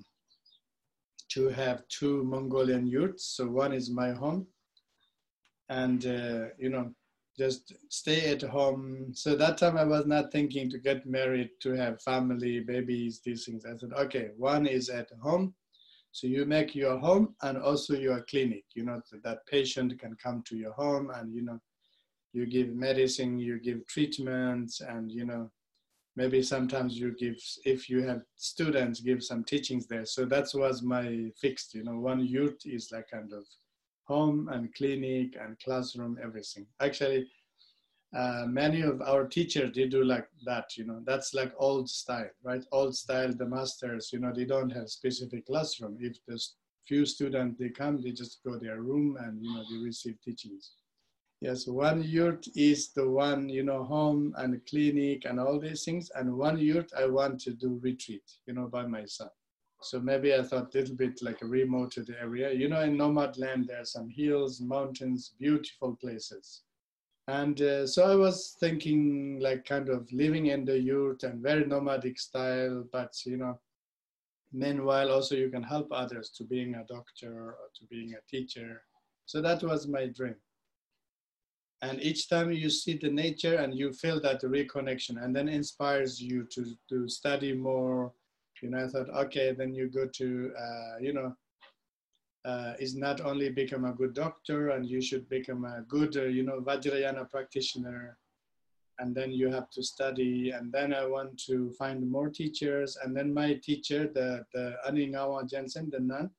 [1.30, 3.36] to have two Mongolian yurts.
[3.36, 4.46] So one is my home,
[5.68, 6.92] and uh, you know,
[7.38, 9.12] just stay at home.
[9.12, 13.44] So that time I was not thinking to get married, to have family, babies, these
[13.44, 13.64] things.
[13.64, 15.54] I said, okay, one is at home.
[16.12, 18.64] So you make your home and also your clinic.
[18.74, 21.60] You know that patient can come to your home, and you know,
[22.32, 25.50] you give medicine, you give treatments, and you know,
[26.18, 30.04] maybe sometimes you give if you have students give some teachings there.
[30.04, 31.06] So that was my
[31.40, 33.44] fixed you know one youth is like kind of
[34.12, 36.66] home and clinic and classroom everything.
[36.80, 37.20] Actually
[38.20, 41.00] uh, many of our teachers they do like that you know.
[41.10, 42.64] That's like old style right?
[42.72, 45.96] Old style the masters you know they don't have specific classroom.
[46.00, 46.56] If there's
[46.88, 50.72] few students they come they just go their room and you know they receive teachings
[51.40, 56.10] Yes, one yurt is the one, you know, home and clinic and all these things.
[56.16, 59.32] And one yurt I want to do retreat, you know, by myself.
[59.80, 62.52] So maybe I thought a little bit like a remote area.
[62.52, 66.62] You know, in nomad land, there are some hills, mountains, beautiful places.
[67.28, 71.66] And uh, so I was thinking like kind of living in the yurt and very
[71.66, 73.60] nomadic style, but you know,
[74.52, 78.82] meanwhile also you can help others to being a doctor or to being a teacher.
[79.26, 80.36] So that was my dream.
[81.80, 86.20] And each time you see the nature and you feel that reconnection and then inspires
[86.20, 88.12] you to, to study more,
[88.60, 91.36] you know, I thought, okay, then you go to, uh, you know,
[92.44, 96.24] uh, is not only become a good doctor and you should become a good, uh,
[96.24, 98.18] you know, Vajrayana practitioner.
[99.00, 100.50] And then you have to study.
[100.50, 102.98] And then I want to find more teachers.
[103.04, 106.30] And then my teacher, the, the Aningawa Jensen, the nun,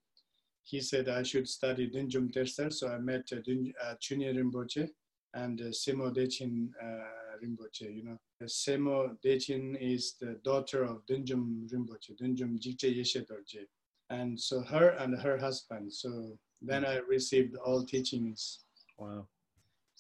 [0.63, 2.73] he said I should study Dudjom Tersar.
[2.73, 4.89] So I met uh, Din, uh, Rinpoche
[5.33, 7.95] and uh, Semo Dechen uh, Rinpoche.
[7.95, 13.65] You know, Semo Dechen is the daughter of Dudjom Rinpoche, Dudjom Jigdral Yeshe Dorje
[14.09, 15.93] and so her and her husband.
[15.93, 18.59] So then I received all teachings.
[18.97, 19.27] Wow.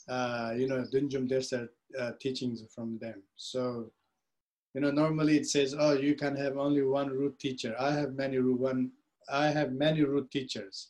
[0.07, 3.21] Uh, you know, Dudjom Tersar uh, teachings from them.
[3.35, 3.91] So,
[4.73, 7.75] you know, normally it says, oh, you can have only one root teacher.
[7.79, 8.91] I have many root one.
[9.31, 10.89] I have many root teachers.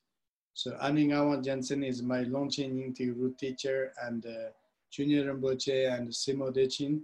[0.54, 4.50] So Aningawa Jensen is my Longchen Nyingtik root teacher, and uh,
[4.92, 7.02] Junior Rinpoche and Semo Dechen,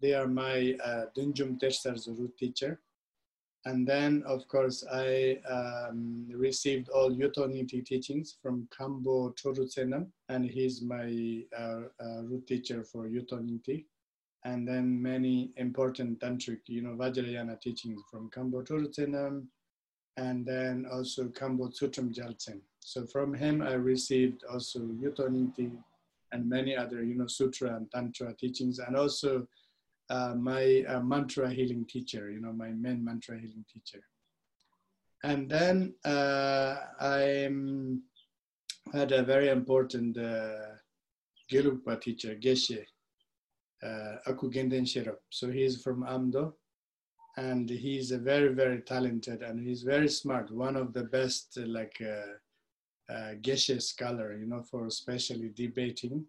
[0.00, 1.58] they are my uh, Dudjom
[2.18, 2.80] root teacher.
[3.64, 10.06] And then, of course, I um, received all Yutok Nyingtik teachings from Khenpo Troru Tsenam,
[10.28, 13.84] and he's my uh, uh, root teacher for Yutok Nyingtik.
[14.44, 19.46] And then many important tantric, you know, Vajrayana teachings from Khenpo Troru Tsenam,
[20.16, 22.60] and then also Khenpo Tsultrim Gyaltsen.
[22.80, 25.72] So from him, I received also Yutok Nyingtik
[26.32, 29.46] and many other, you know, Sutra and Tantra teachings, and also
[30.08, 34.02] uh, my uh, mantra healing teacher, you know, my main mantra healing teacher.
[35.24, 37.50] And then uh, I
[38.92, 40.76] had a very important uh,
[41.48, 42.84] teacher, Geshe,
[43.82, 45.16] uh, Aku Gendun Sherab.
[45.30, 46.52] So he's from Amdo
[47.36, 50.50] and he's a very, very talented and he's very smart.
[50.50, 56.26] One of the best, uh, like, uh, uh, Geshe scholar, you know, for especially debating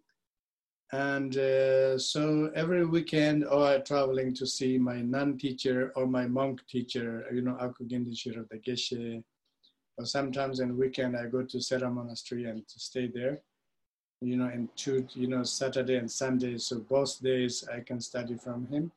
[0.93, 6.27] and uh, so every weekend, oh, I'm traveling to see my nun teacher or my
[6.27, 9.21] monk teacher, you know, Akugindishir of the Geshe.
[9.97, 13.41] Or sometimes in weekend, I go to Sera Monastery and to stay there.
[14.21, 16.57] You know, and two, you know, Saturday and Sunday.
[16.57, 18.91] So both days I can study from him.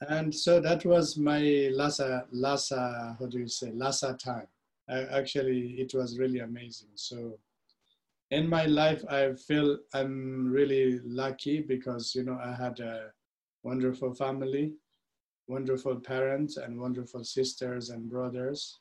[0.00, 4.46] And so that was my Lhasa, Lhasa, how do you say, Lhasa time.
[4.88, 6.88] I, actually, it was really amazing.
[6.94, 7.38] So
[8.30, 13.10] in my life, I feel I'm really lucky because, you know, I had a
[13.64, 14.74] wonderful family,
[15.48, 18.78] wonderful parents, and wonderful sisters and brothers.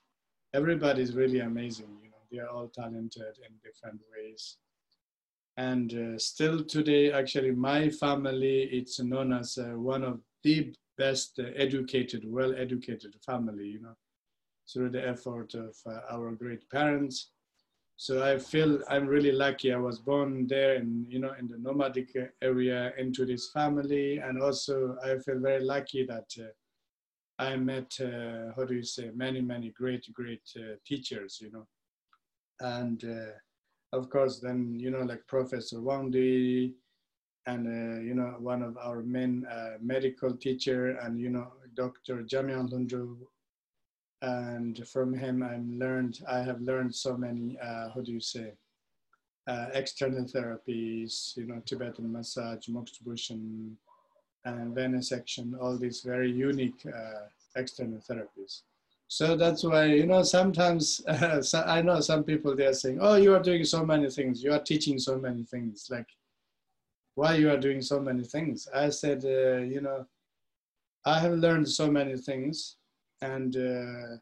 [0.53, 4.57] Everybody's really amazing, you know, they're all talented in different ways.
[5.57, 11.39] And uh, still today, actually, my family, it's known as uh, one of the best
[11.39, 13.95] uh, educated, well-educated family, you know,
[14.71, 17.31] through the effort of uh, our great parents
[17.99, 19.73] so I feel I'm really lucky.
[19.73, 24.19] I was born there in, you know, in the nomadic area into this family.
[24.19, 29.09] And also I feel very lucky that uh, I met, uh, how do you say,
[29.15, 31.67] many, many great, great uh, teachers, you know.
[32.59, 36.73] And uh, of course, then, you know, like Professor Wang Dui,
[37.47, 42.23] and, uh, you know, one of our main uh, medical teacher and, you know, Dr.
[42.23, 43.17] Jamyang Lundru
[44.21, 48.53] and from him I'm learned I have learned so many uh, how do you say
[49.47, 53.73] uh, external therapies you know Tibetan massage moxibustion
[54.45, 58.61] and venesection all these very unique uh, external therapies.
[59.07, 61.01] So that's why you know sometimes
[61.41, 64.43] so I know some people they are saying oh you are doing so many things.
[64.43, 65.87] You are teaching so many things.
[65.91, 66.07] Like
[67.17, 70.05] why you are doing so many things I said uh, you know
[71.05, 72.77] I have learned so many things
[73.21, 74.17] and uh,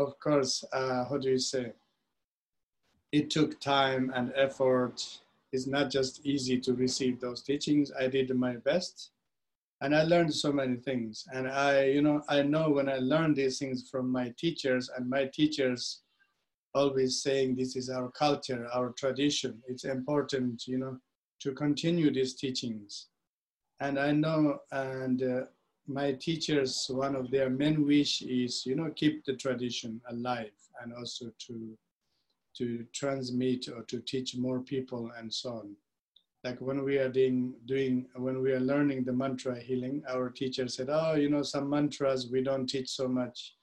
[0.00, 1.72] of course, uh, how do you say?
[3.12, 5.20] It took time and effort.
[5.52, 7.92] It's not just easy to receive those teachings.
[7.98, 9.10] I did my best,
[9.80, 11.26] and I learned so many things.
[11.32, 15.08] And I, you know, I know when I learned these things from my teachers, and
[15.08, 16.00] my teachers
[16.74, 19.60] always saying this is our culture, our tradition.
[19.66, 20.98] It's important, you know,
[21.40, 23.06] to continue these teachings.
[23.80, 25.40] And I know, and uh,
[25.86, 30.52] my teachers, one of their main wish is, you know, keep the tradition alive
[30.82, 31.76] and also to,
[32.58, 35.76] to transmit or to teach more people and so on.
[36.44, 40.68] Like when we are doing, doing, when we are learning the mantra healing, our teacher
[40.68, 43.56] said, oh, you know, some mantras we don't teach so much,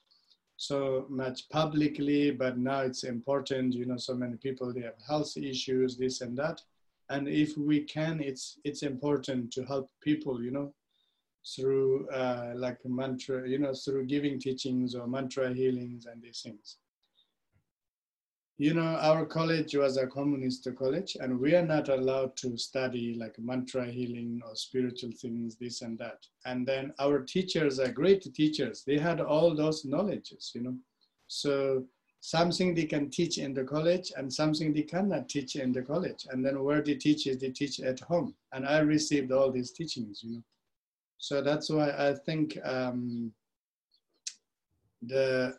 [0.58, 5.38] so much publicly, but now it's important, you know, so many people, they have health
[5.38, 6.62] issues, this and that.
[7.10, 10.74] And if we can it's it's important to help people you know
[11.56, 16.78] through uh, like mantra you know through giving teachings or mantra healings and these things.
[18.58, 23.16] You know our college was a communist college and we are not allowed to study
[23.18, 26.26] like mantra healing or spiritual things this and that.
[26.46, 28.84] And then our teachers are great teachers.
[28.86, 30.76] They had all those knowledges you know.
[31.28, 31.86] So
[32.28, 36.28] something they can teach in the college and something they cannot teach in the college.
[36.30, 38.36] And then where they teach is they teach at home.
[38.52, 40.44] And I received all these teachings, you know.
[41.20, 43.32] So that's why I think um,
[45.02, 45.58] the,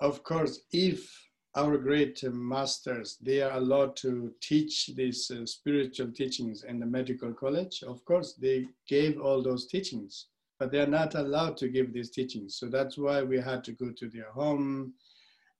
[0.00, 1.10] of course, if
[1.54, 7.32] our great masters, they are allowed to teach these uh, spiritual teachings in the medical
[7.32, 10.26] college, of course, they gave all those teachings,
[10.58, 12.56] but they are not allowed to give these teachings.
[12.56, 14.92] So that's why we had to go to their home,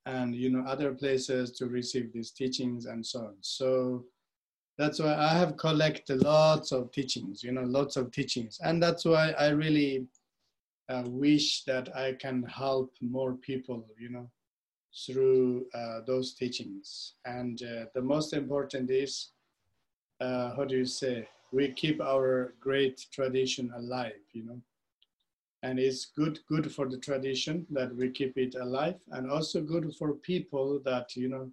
[0.07, 3.35] and you know other places to receive these teachings and so on.
[3.41, 4.05] So
[4.77, 8.59] that's why i have collected lots of teachings you know lots of teachings.
[8.63, 10.07] And that's why i really
[10.89, 14.31] uh, wish that i can help more people you know
[15.07, 17.15] through uh, those teachings.
[17.25, 19.31] And uh, the most important is
[20.21, 24.61] uh, how do you say we keep our great tradition alive you know
[25.65, 29.87] and it's good good for the tradition that we keep it alive and also good
[29.99, 31.51] for people that you know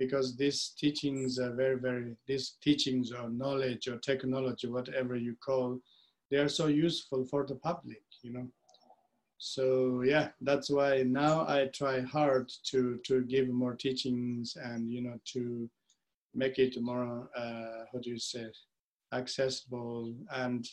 [0.00, 5.78] because these teachings are very very these teachings or knowledge or technology whatever you call
[6.28, 8.48] they are so useful for the public you know.
[9.38, 15.02] So yeah that's why now i try hard to to give more teachings and you
[15.02, 15.70] know to
[16.34, 18.46] make it more uh, how do you say
[19.12, 20.66] accessible and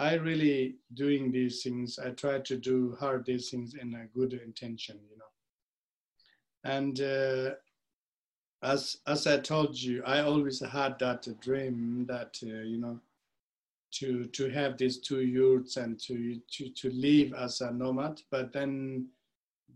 [0.00, 1.98] I really doing these things.
[1.98, 5.30] I try to do hard these things in a good intention, you know.
[6.64, 7.54] And uh,
[8.62, 12.98] as as I told you, I always had that dream that uh, you know
[13.98, 18.22] to to have these two yurts and to to to live as a nomad.
[18.30, 19.08] But then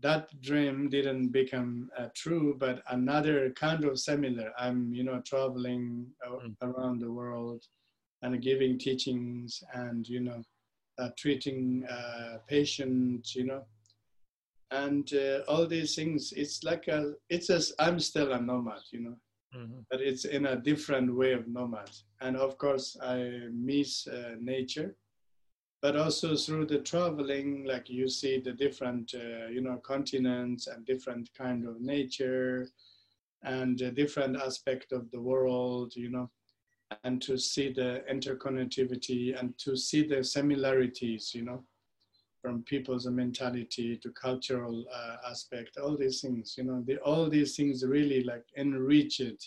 [0.01, 2.55] that dream didn't become uh, true.
[2.57, 4.51] But another kind of similar.
[4.57, 6.55] I'm you know traveling mm.
[6.63, 7.63] around the world
[8.25, 10.41] and giving teachings and you know
[10.97, 13.63] uh, treating uh, patients you know.
[14.71, 19.01] And uh, all these things it's like a it's a i'm still a nomad you
[19.01, 19.15] know.
[19.55, 19.81] Mm-hmm.
[19.89, 21.91] but it's in a different way of nomad.
[22.19, 23.17] And of course i
[23.53, 24.95] miss uh, nature.
[25.81, 30.85] But also through the traveling like you see the different uh, you know continents and
[30.85, 32.69] different kind of nature
[33.43, 36.27] and different aspect of the world you know
[37.03, 41.63] and to see the interconnectivity and to see the similarities, you know,
[42.41, 47.55] from people's mentality to cultural uh, aspect, all these things, you know, the, all these
[47.55, 49.43] things really like enrich it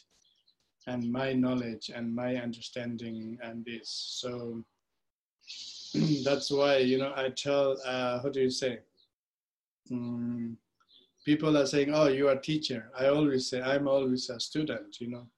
[0.89, 3.89] and my knowledge and my understanding and this.
[4.20, 4.64] So
[6.24, 8.80] that's why, you know, I tell, uh, how do you say?
[9.93, 10.57] Mm,
[11.24, 12.91] people are saying, oh, you are a teacher.
[12.99, 15.28] I always say, I'm always a student, you know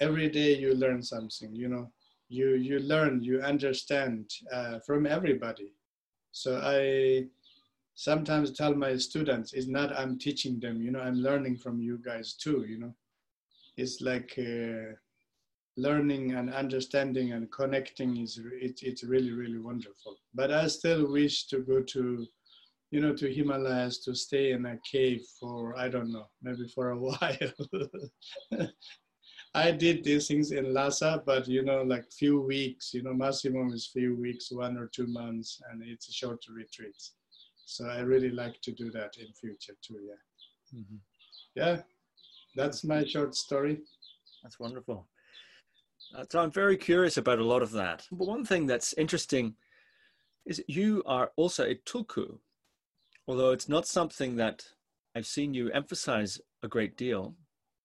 [0.00, 1.90] every day you learn something you know.
[2.30, 5.72] You you learn you understand uh, from everybody.
[6.32, 7.26] So i
[7.94, 11.98] sometimes tell my students it's not i'm teaching them you know i'm learning from you
[12.04, 12.94] guys too you know.
[13.76, 14.94] It's like uh,
[15.76, 20.16] learning and understanding and connecting is it, it's really really wonderful.
[20.34, 22.26] But i still wish to go to
[22.90, 26.90] you know to himalayas to stay in a cave for i don't know maybe for
[26.90, 27.52] a while
[29.54, 33.72] I did these things in Lhasa, but you know, like few weeks, you know, maximum
[33.72, 36.96] is few weeks, one or two months, and it's a short retreat.
[37.64, 40.00] So I really like to do that in future too.
[40.06, 40.96] Yeah, mm-hmm.
[41.54, 41.80] yeah,
[42.56, 43.80] that's my short story.
[44.42, 45.06] That's wonderful.
[46.14, 48.06] Uh, so I'm very curious about a lot of that.
[48.10, 49.54] But one thing that's interesting
[50.46, 52.38] is you are also a tulku,
[53.26, 54.64] although it's not something that
[55.14, 57.34] I've seen you emphasize a great deal.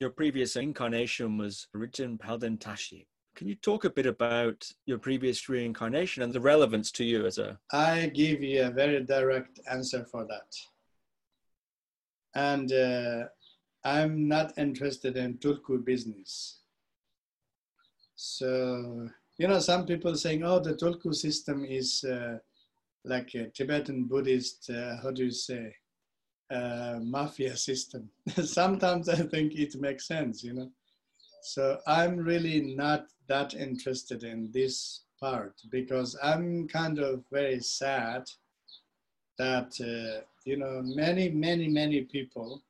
[0.03, 3.07] Your previous incarnation was Rijin Palden Tashi.
[3.37, 7.37] Can you talk a bit about your previous reincarnation and the relevance to you as
[7.37, 7.57] a?
[7.71, 10.57] I give you a very direct answer for that.
[12.35, 13.27] And uh,
[13.85, 16.59] I'm not interested in Tulku business.
[18.17, 22.39] So, you know, some people saying, oh, the Tulku system is uh,
[23.05, 25.73] like a Tibetan Buddhist, uh, how do you say,
[27.03, 28.09] mafia system.
[28.43, 30.71] Sometimes I think it makes sense, you know.
[31.43, 38.23] So I'm really not that interested in this part because I'm kind of very sad
[39.37, 42.61] that uh, you know many many many people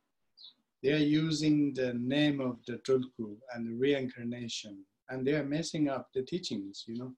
[0.81, 6.09] they are using the name of the tulku and reincarnation and they are messing up
[6.13, 7.13] the teachings, you know.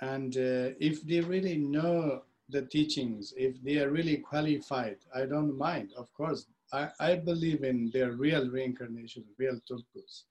[0.00, 5.56] And uh, if they really know the teachings, if they are really qualified, I don't
[5.56, 6.46] mind, of course.
[6.72, 10.24] I, I believe in their real reincarnation, real tulkus.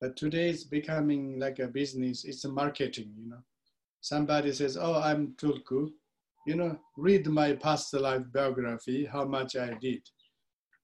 [0.00, 3.42] But today it's becoming like a business, it's a marketing, you know.
[4.00, 5.90] Somebody says, oh, I'm tulku,
[6.46, 10.02] you know, read my past life biography, how much I did.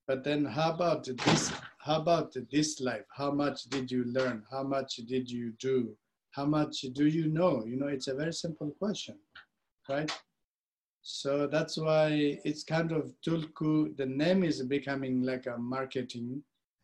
[0.08, 3.04] But then how about this, how about this life?
[3.16, 4.42] How much did you learn?
[4.50, 5.96] How much did you do?
[6.32, 7.64] How much do you know?
[7.64, 9.16] You know, it's a very simple question,
[9.88, 10.10] right?
[11.02, 16.42] So that's why it's kind of Tulku, the name is becoming like a marketing,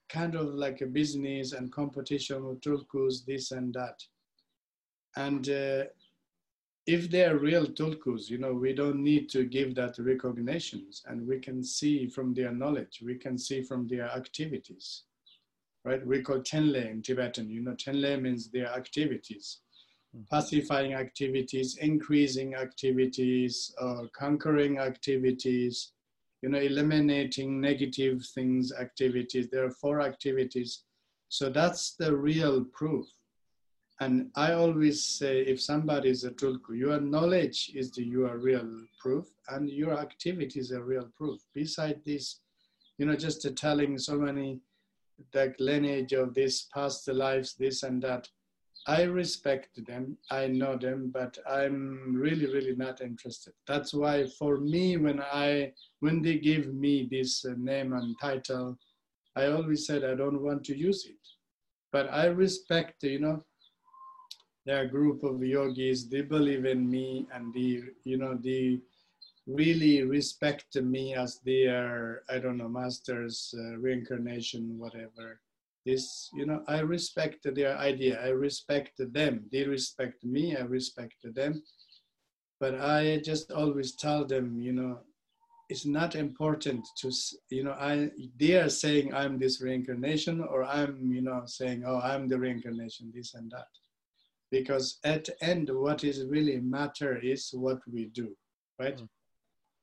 [0.09, 4.03] kind of like a business and competition with Tulkus, this and that.
[5.17, 5.85] And uh,
[6.87, 11.39] if they're real Tulkus, you know, we don't need to give that recognitions and we
[11.39, 15.05] can see from their knowledge, we can see from their activities,
[15.85, 16.05] right?
[16.05, 19.59] We call Tenle in Tibetan, you know, Tenle means their activities
[20.31, 25.93] pacifying activities, increasing activities, uh, conquering activities,
[26.43, 29.49] you know, eliminating negative things, activities.
[29.51, 30.85] There are four activities.
[31.29, 33.07] So that's the real proof.
[34.01, 38.69] And I always say, if somebody is a tulku, your knowledge is the your real
[39.01, 41.41] proof, and your activities are real proof.
[41.53, 42.41] Beside this,
[42.99, 44.61] you know, just telling so many
[45.33, 48.29] the lineage of this past lives, this and that,
[48.87, 53.53] I respect them, I know them, but I'm really, really not interested.
[53.67, 58.79] That's why for me, when I when they give me this uh, name and title,
[59.37, 61.17] I always said I don't want to use it.
[61.93, 63.43] But I respect, you know,
[64.65, 68.81] there are group of yogis, they believe in me and they, you know, they
[69.47, 75.41] really respect me as their, I don't know, masters, uh, reincarnation, whatever
[75.87, 78.21] this you know i respect their idea.
[78.23, 79.47] I respect them.
[79.53, 80.57] They respect me.
[80.57, 81.63] I respect them.
[82.61, 84.99] But i just always tell them you know
[85.69, 87.13] it's not important to
[87.51, 88.11] you know i
[88.41, 93.13] they are saying i'm this reincarnation or i'm you know saying oh i'm the reincarnation
[93.15, 93.69] this and that.
[94.51, 98.35] Because at the end what is really matter is what we do
[98.81, 98.97] right?
[98.97, 99.09] Mm.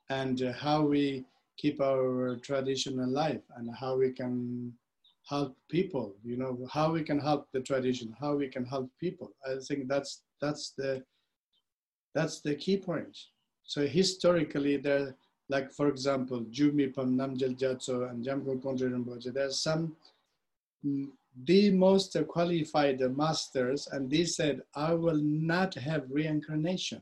[0.10, 1.26] and uh, how we
[1.58, 4.74] keep our tradition alive and how we can
[5.26, 9.32] help people you know how we can help the tradition how we can help people.
[9.46, 11.04] I think that's that's the
[12.14, 13.18] that's the key point.
[13.64, 15.16] So historically there
[15.50, 19.96] like for example Ju Mipham Namgyal Gyatso and Kongtrul Rinpoche there's some
[20.86, 21.08] mm,
[21.46, 27.02] the most qualified masters and they said I will not have reincarnation.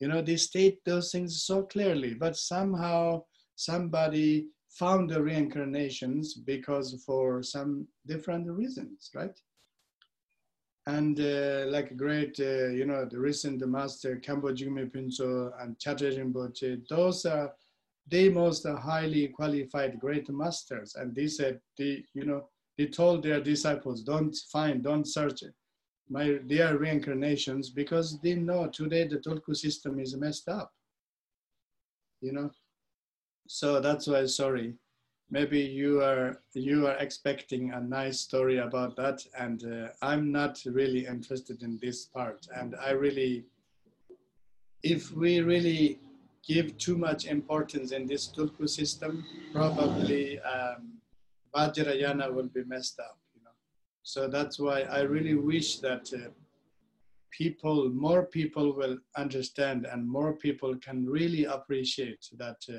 [0.00, 3.24] You know they state those things so clearly but somehow
[3.54, 4.46] somebody
[4.78, 9.38] found the reincarnations because for some different reasons, right?
[10.86, 16.16] And uh, like great, uh, you know, the recent master Khenpo Jigme Phuntsho and Chatral
[16.16, 17.52] Rinpoche, those are
[18.08, 20.94] the most highly qualified great masters.
[20.94, 22.48] And they said, they, you know,
[22.78, 25.54] they told their disciples, don't find, don't search it.
[26.08, 30.70] my their reincarnations because they know today the Tulku system is messed up.
[32.20, 32.50] You know,
[33.46, 34.74] so that's why sorry.
[35.30, 40.62] Maybe you are you are expecting a nice story about that and uh, i'm not
[40.66, 42.46] really interested in this part.
[42.54, 43.44] And i really
[44.82, 45.98] if we really
[46.46, 50.92] give too much importance in this tulku system probably um,
[51.54, 53.56] vajrayana will be messed up you know.
[54.04, 56.30] So that's why i really wish that uh,
[57.32, 62.78] people more people will understand and more people can really appreciate that uh,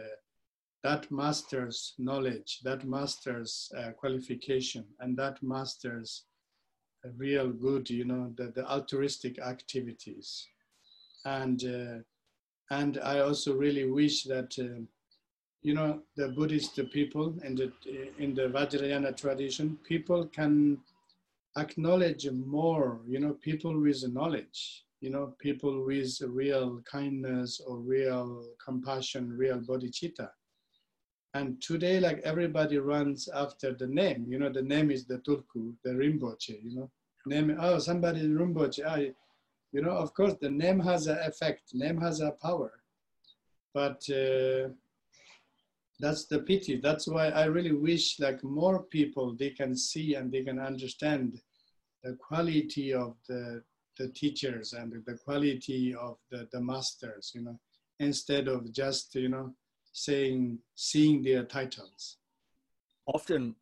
[0.84, 6.26] that master's knowledge, that master's uh, qualification, and that master's
[7.06, 10.48] uh, real good, you know, the, the altruistic activities.
[11.26, 14.82] And, uh, and I also really wish that, uh,
[15.64, 17.72] you know, the Buddhist people in the,
[18.20, 20.78] in the Vajrayana tradition, people can
[21.58, 28.46] acknowledge more, you know, people with knowledge, you know, people with real kindness or real
[28.64, 30.30] compassion, real bodhicitta
[31.38, 34.26] and today, like everybody runs after the name.
[34.28, 36.90] You know, the name is the Tulku, the Rinpoche, you know.
[37.26, 38.84] Name, oh, somebody Rinpoche.
[38.86, 39.12] I,
[39.72, 42.72] you know, of course, the name has an effect, name has a power.
[43.74, 44.70] But uh,
[46.00, 46.80] that's the pity.
[46.82, 51.40] That's why I really wish like more people, they can see and they can understand
[52.04, 53.62] the quality of the,
[53.98, 57.60] the teachers and the quality of the, the masters, you know,
[58.00, 59.54] instead of just, you know,
[59.98, 62.18] saying seeing their titles
[63.08, 63.56] often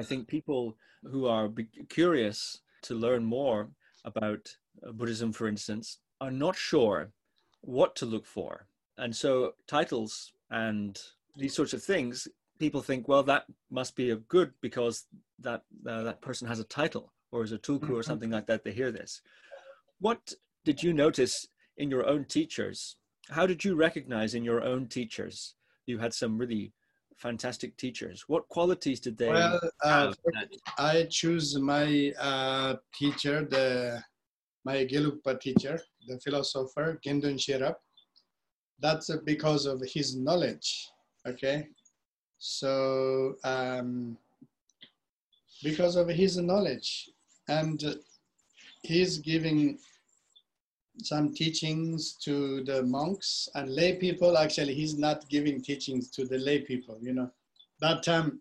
[0.00, 0.76] i think people
[1.10, 1.50] who are
[1.88, 3.68] curious to learn more
[4.04, 4.54] about
[4.86, 7.10] uh, Buddhism, for instance, are not sure
[7.62, 8.66] what to look for.
[8.98, 11.00] And so titles and
[11.36, 12.28] these sorts of things,
[12.58, 15.06] people think, well, that must be a good because
[15.40, 18.02] that uh, that person has a title or is a tulku or mm-hmm.
[18.02, 18.64] something like that.
[18.64, 19.20] They hear this.
[20.00, 20.32] What
[20.64, 22.96] did you notice in your own teachers?
[23.30, 25.54] How did you recognize in your own teachers?
[25.86, 26.72] You had some really
[27.16, 28.24] fantastic teachers.
[28.26, 30.12] What qualities did they well, uh,
[30.78, 34.02] I choose my uh, teacher, the
[34.64, 37.74] my Gelugpa teacher, the philosopher Gendun Sherab.
[38.80, 40.88] That's because of his knowledge.
[41.26, 41.68] Okay,
[42.38, 44.18] so um,
[45.62, 47.08] because of his knowledge,
[47.48, 47.96] and
[48.82, 49.78] he's giving
[51.02, 54.38] some teachings to the monks and lay people.
[54.38, 56.98] Actually, he's not giving teachings to the lay people.
[57.00, 57.30] You know,
[57.80, 58.40] that time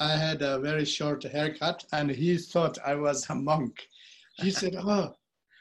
[0.00, 3.86] I had a very short haircut, and he thought I was a monk.
[4.36, 5.14] He said, "Oh,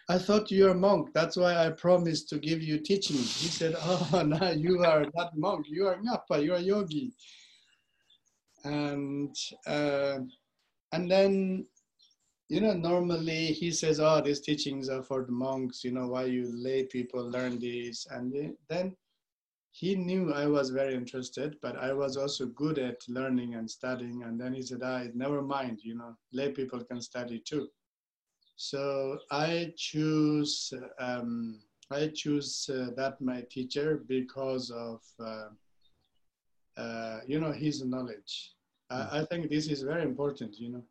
[0.10, 1.10] I thought you're a monk.
[1.14, 5.38] That's why I promised to give you teachings." He said, "Oh, no, you are not
[5.38, 5.68] monk.
[5.70, 6.44] You are ngapa.
[6.44, 7.12] You are yogi."
[8.64, 9.36] And
[9.68, 10.20] uh,
[10.92, 11.66] and then
[12.52, 16.26] you know, normally he says, oh, these teachings are for the monks, you know, why
[16.26, 18.06] you lay people learn these.
[18.12, 18.94] And then
[19.72, 24.24] he knew I was very interested, but I was also good at learning and studying.
[24.24, 27.70] And then he said, ah, never mind, you know, lay people can study too.
[28.58, 31.58] So I choose, um,
[31.90, 35.52] I choose uh, that my teacher because of, uh,
[36.76, 38.56] uh, you know, his knowledge.
[38.90, 40.84] I, I think this is very important, you know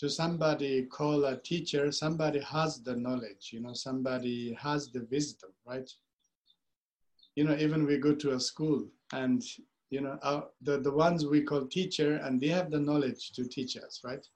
[0.00, 5.50] to somebody call a teacher, somebody has the knowledge, you know, somebody has the wisdom,
[5.66, 5.90] right?
[7.36, 9.44] You know, even we go to a school and,
[9.90, 13.44] you know, our, the, the ones we call teacher and they have the knowledge to
[13.44, 14.26] teach us, right?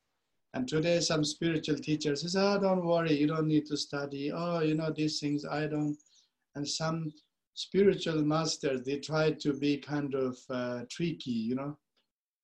[0.52, 4.30] And today some spiritual teachers says, oh, don't worry, you don't need to study.
[4.32, 5.96] Oh, you know, these things I don't.
[6.56, 7.10] And some
[7.54, 11.78] spiritual masters, they try to be kind of uh, tricky, you know,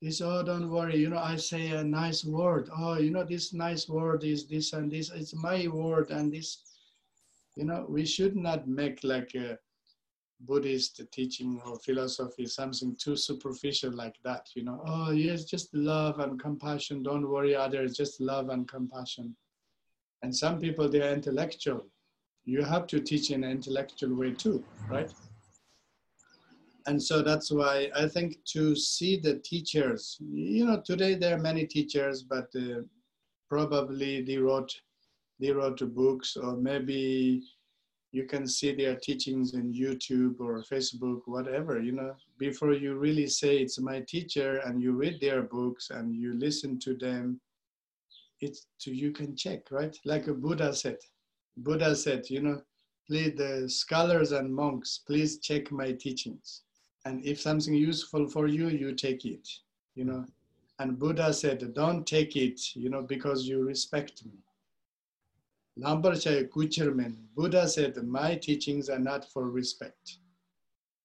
[0.00, 0.96] is oh don't worry.
[0.96, 2.70] You know i say a nice word.
[2.76, 5.10] Oh you know this nice word is this and this.
[5.10, 6.64] It's my word and this.
[7.56, 9.58] You know we should not make like a
[10.42, 14.82] buddhist teaching or philosophy something too superficial like that you know.
[14.86, 17.02] Oh yes just love and compassion.
[17.02, 17.96] Don't worry others.
[17.96, 19.36] Just love and compassion.
[20.22, 21.84] And some people they are intellectual.
[22.46, 25.12] You have to teach in an intellectual way too right
[26.86, 31.40] and so that's why I think to see the teachers, you know, today there are
[31.40, 32.82] many teachers, but uh,
[33.48, 34.72] probably they wrote
[35.38, 37.42] they wrote books, or maybe
[38.12, 41.80] you can see their teachings in YouTube or Facebook, whatever.
[41.80, 46.14] You know, before you really say it's my teacher, and you read their books and
[46.14, 47.40] you listen to them,
[48.40, 49.96] it's to you can check, right?
[50.04, 50.98] Like a Buddha said.
[51.56, 52.62] Buddha said, you know,
[53.06, 56.62] please the scholars and monks, please check my teachings
[57.04, 59.48] and if something useful for you you take it
[59.94, 60.24] you know.
[60.78, 64.32] And buddha said don't take it you know because you respect me.
[67.36, 70.18] Buddha said my teachings are not for respect.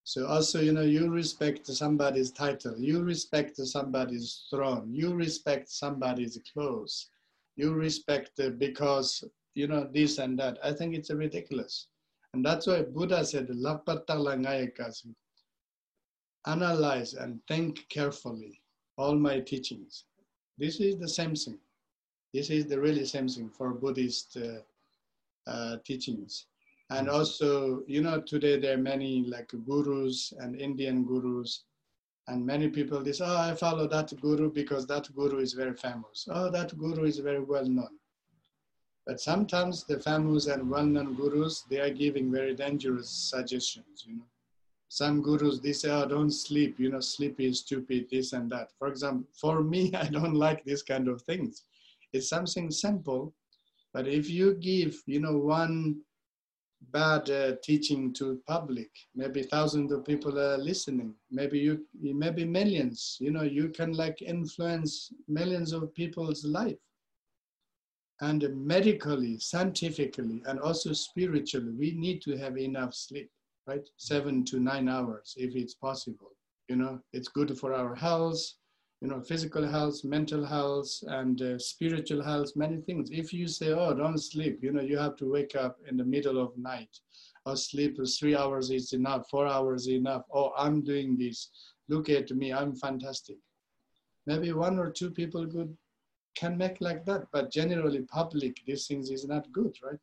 [0.04, 6.39] So also you know you respect somebody's title you respect somebody's throne you respect somebody's
[6.54, 7.10] clothes
[7.56, 9.24] you respect because
[9.56, 10.60] you know this and that.
[10.64, 11.88] I think it's ridiculous.
[12.34, 13.50] And that's why buddha said
[16.46, 18.62] analyze and think carefully
[18.98, 20.06] all my teachings.
[20.58, 21.58] This is the same thing.
[22.34, 26.46] This is the really same thing for Buddhist uh, uh, teachings.
[26.89, 31.64] And also, you know, today there are many like gurus and Indian gurus,
[32.28, 35.74] and many people they say, oh, I follow that guru because that guru is very
[35.74, 36.28] famous.
[36.30, 37.98] Oh, that guru is very well known.
[39.06, 44.26] But sometimes the famous and well-known gurus, they are giving very dangerous suggestions, you know
[44.88, 46.80] some gurus they say oh don't sleep.
[46.80, 48.70] You know sleep is stupid this and that.
[48.80, 51.64] For example for me i don't like this kind of things.
[52.14, 53.34] It's something simple
[53.94, 56.02] but if you give you know one
[56.92, 63.18] bad uh, teaching to public maybe thousands of people are listening maybe you maybe millions
[63.20, 66.78] you know you can like influence millions of people's life.
[68.22, 73.30] And medically scientifically and also spiritually we need to have enough sleep
[73.68, 73.88] right?
[73.97, 76.32] Seven to nine hours if it's possible.
[76.68, 78.41] You know, it's good for our health,
[79.01, 83.09] you know, physical health, mental health, and uh, spiritual health, many things.
[83.11, 86.03] If you say, oh, don't sleep, you know, you have to wake up in the
[86.03, 86.89] middle of night
[87.45, 90.24] or sleep three hours is enough, four hours enough.
[90.34, 91.51] Oh, I'm doing this.
[91.88, 93.38] Look at me, I'm fantastic.
[94.26, 95.76] Maybe one or two people could
[96.36, 99.99] can make like that, but generally public, these things is not good, right?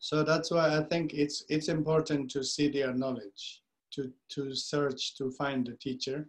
[0.00, 5.14] So that's why I think it's it's important to see their knowledge, to to search
[5.18, 6.26] to find the teacher.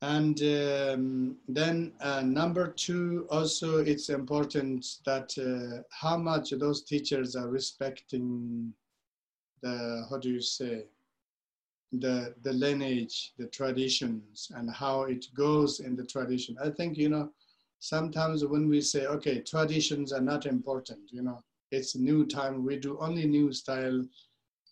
[0.00, 7.36] And um, then uh, number two, also it's important that uh, how much those teachers
[7.36, 8.72] are respecting
[9.62, 10.86] the how do you say
[11.92, 16.56] the the lineage, the traditions, and how it goes in the tradition.
[16.58, 17.32] I think you know
[17.80, 22.64] sometimes when we say okay, traditions are not important, you know it's new time.
[22.64, 24.04] We do only new style,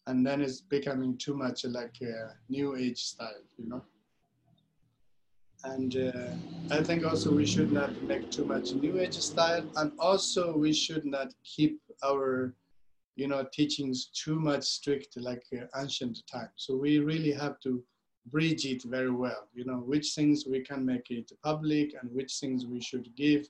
[0.07, 3.83] and then it's becoming too much like a new age style, you know.
[5.65, 9.93] And uh, I think also we should not make too much new age style, and
[9.99, 12.55] also we should not keep our,
[13.15, 16.51] you know, teachings too much strict like uh, ancient time.
[16.57, 17.83] So we really have to
[18.27, 19.49] bridge it very well.
[19.55, 23.49] You know, which things we can make it public, and which things we should give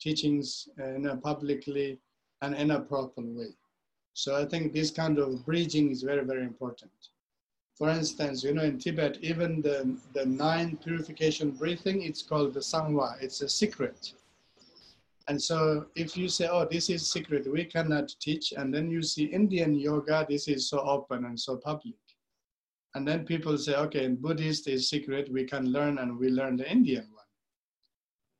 [0.00, 2.00] teachings uh, publicly
[2.42, 3.54] and in a proper way.
[4.12, 6.90] So I think this kind of bridging is very, very important.
[7.78, 12.60] For instance, you know, in Tibet, even the, the nine purification breathing, it's called the
[12.60, 14.12] Sangwa, it's a secret.
[15.28, 19.02] And so if you say, oh, this is secret, we cannot teach, and then you
[19.02, 21.94] see Indian yoga, this is so open and so public.
[22.94, 26.56] And then people say, okay, in Buddhist is secret, we can learn and we learn
[26.56, 27.24] the Indian one.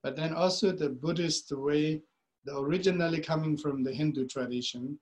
[0.02, 2.02] But then also the Buddhist way
[2.44, 4.98] the originally coming from the Hindu tradition.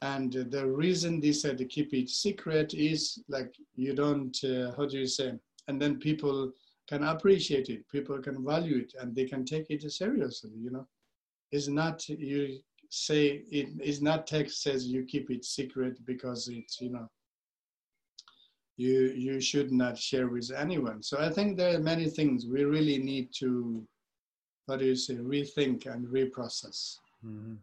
[0.00, 4.86] And the reason they said to keep it secret is like you don't, uh, how
[4.86, 5.34] do you say,
[5.68, 6.52] and then people
[6.88, 10.86] can appreciate it, people can value it, and they can take it seriously, you know.
[11.52, 12.58] It's not, you
[12.90, 17.08] say, it is not text says you keep it secret because it's, you know,
[18.76, 21.02] you you should not share with anyone.
[21.02, 23.86] So I think there are many things we really need to
[24.68, 26.98] do you say, rethink and reprocess.
[27.24, 27.54] Mm-hmm.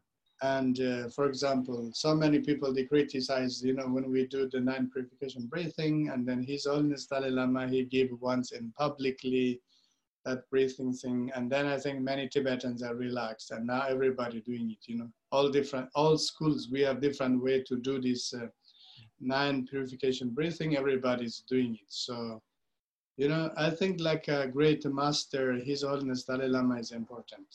[0.42, 4.60] And uh, for example, so many people they criticize, you know, when we do the
[4.60, 9.60] nine purification breathing, and then His Holiness Dalai Lama he gave once in publicly
[10.26, 14.72] that breathing thing, and then I think many Tibetans are relaxed, and now everybody doing
[14.72, 14.88] it.
[14.88, 18.48] You know, all different, all schools we have different way to do this uh,
[19.20, 20.78] nine purification breathing.
[20.78, 22.42] Everybody's doing it, so
[23.20, 27.48] you know, I think like a great master, His Holiness Dalai Lama is important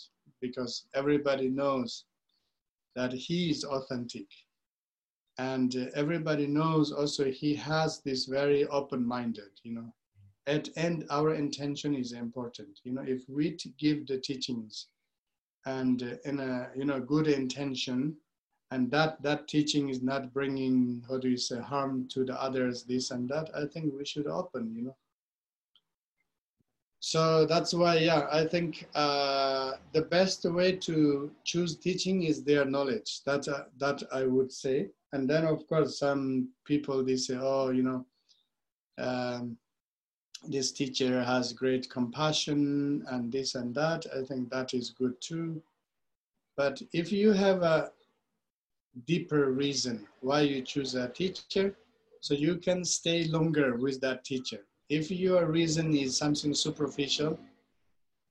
[0.43, 2.05] because everybody knows
[2.95, 4.27] that he is authentic.
[5.39, 9.95] And uh, everybody knows also he has this very open-minded, you know.
[10.47, 12.81] At end, our intention is important.
[12.85, 14.89] You know, if we give the teachings
[15.65, 18.15] and uh, in a, you know, good intention,
[18.71, 22.85] and that that teaching is not bringing, how do you say, harm to the others,
[22.85, 24.97] this and that, I think we should open, you know
[27.05, 32.65] so that's why yeah i think uh, the best way to choose teaching is their
[32.65, 33.23] knowledge.
[33.27, 34.89] That uh, that i would say.
[35.13, 38.07] And then of course some people they say oh you know
[38.97, 39.59] um,
[40.49, 44.07] this teacher has great compassion and this and that.
[44.19, 45.63] I think that is good too.
[46.57, 47.91] But if you have a
[49.07, 51.77] deeper reason why you choose a teacher
[52.23, 57.39] so you can stay longer with that teacher if your reason is something superficial,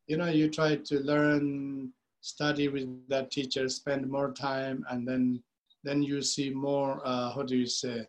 [0.08, 1.92] you know, you try to learn,
[2.22, 5.42] study with that teacher, spend more time, and then
[5.84, 8.08] then you see more, uh, how do you say,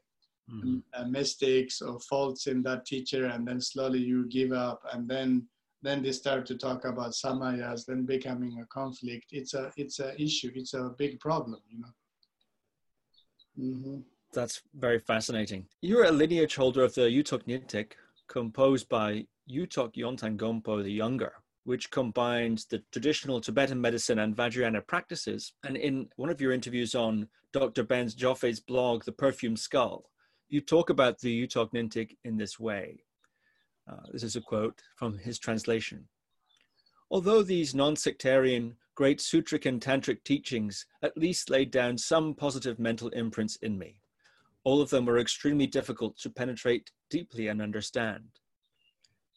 [0.48, 0.78] mm-hmm.
[0.94, 5.46] uh, mistakes or faults in that teacher, and then slowly you give up, and then
[5.82, 9.26] then they start to talk about samayas, then becoming a conflict.
[9.30, 10.52] It's a it's a issue.
[10.54, 11.92] It's a big problem, you know.
[13.58, 14.00] Mm-hmm.
[14.32, 15.66] That's very fascinating.
[15.80, 17.42] You're a lineage holder of the Yutok
[18.28, 21.32] composed by Yutok Yontan Gompo the Younger,
[21.64, 25.52] which combines the traditional Tibetan medicine and Vajrayana practices.
[25.64, 27.84] And in one of your interviews on Dr.
[27.84, 30.10] Ben Joffe's blog, The Perfume Skull,
[30.48, 33.04] you talk about the Yutok Nyingtik in this way.
[33.90, 36.08] Uh, this is a quote from his translation.
[37.10, 42.78] Although these non sectarian, great sutric and tantric teachings at least laid down some positive
[42.78, 44.00] mental imprints in me,
[44.64, 48.24] all of them were extremely difficult to penetrate deeply and understand.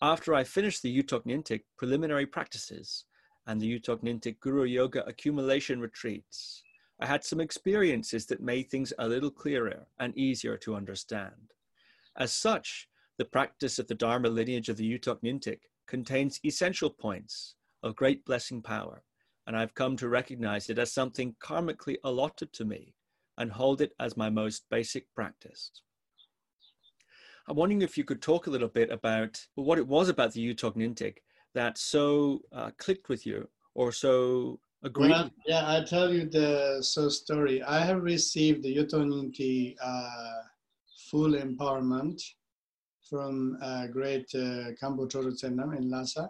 [0.01, 3.05] After I finished the Yutok Nyingtik preliminary practices
[3.45, 6.63] and the Yutok Nyingtik Guru Yoga accumulation retreats,
[6.99, 11.53] I had some experiences that made things a little clearer and easier to understand.
[12.15, 17.55] As such, the practice of the Dharma lineage of the Yutok Nyingtik contains essential points
[17.83, 19.03] of great blessing power,
[19.45, 22.93] and I've come to recognize it as something karmically allotted to me
[23.37, 25.71] and hold it as my most basic practice.
[27.47, 30.53] I'm wondering if you could talk a little bit about what it was about the
[30.53, 31.17] Yutok Nyingtik
[31.53, 35.11] that so uh, clicked with you, or so agreed?
[35.11, 37.63] Well, yeah, I tell you the so story.
[37.63, 40.41] I have received the Yutok Nyingtik uh,
[41.09, 42.21] full empowerment
[43.09, 46.29] from a great uh, Khenpo in Lhasa.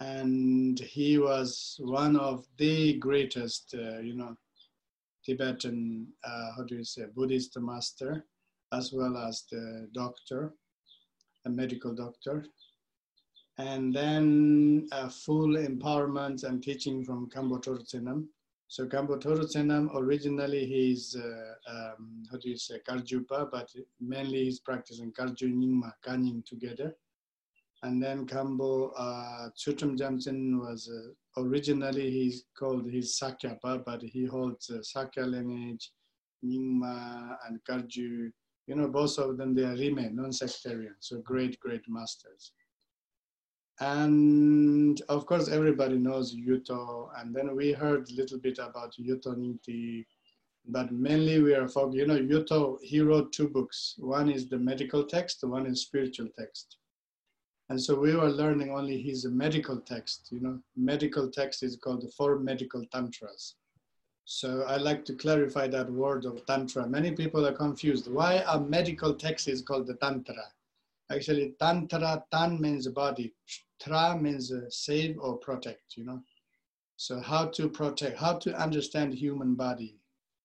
[0.00, 4.34] And he was one of the greatest, uh, you know,
[5.24, 8.24] Tibetan, uh, how do you say, Buddhist master,
[8.72, 10.54] as well as the doctor,
[11.46, 12.44] a medical doctor.
[13.58, 18.26] And then full empowerment and teaching from Khenpo Tsenam.
[18.68, 23.68] So Khenpo Tsenam, originally he's, uh, um, how do you say, Kagyupa, but
[24.00, 26.96] mainly he's practicing Kagyu Nyingma, Kanying together.
[27.82, 29.48] And then Khenpo uh,
[29.96, 35.90] Jamsen was uh, originally he's called his Sakyapa, but he holds uh, Sakya lineage,
[36.44, 38.30] Nyingma and Kagyu.
[38.66, 42.52] You know, both of them they are Rime, non-sectarian, so great, great masters.
[43.80, 47.08] And of course, everybody knows Yuto.
[47.16, 50.04] And then we heard a little bit about Yutok Nyingtik,
[50.68, 51.96] but mainly we are focused.
[51.96, 53.94] You know, Yuto, he wrote two books.
[53.98, 56.76] One is the medical text, one is spiritual text.
[57.70, 62.02] And so we were learning only his medical text, you know, medical text is called
[62.02, 63.54] the four medical tantras.
[64.24, 66.88] So I like to clarify that word of tantra.
[66.88, 68.10] Many people are confused.
[68.10, 70.52] Why a medical text is called the tantra?
[71.12, 73.34] Actually, tantra, tan means body,
[73.80, 76.20] tra means uh, save or protect, you know.
[76.96, 79.96] So how to protect, how to understand human body,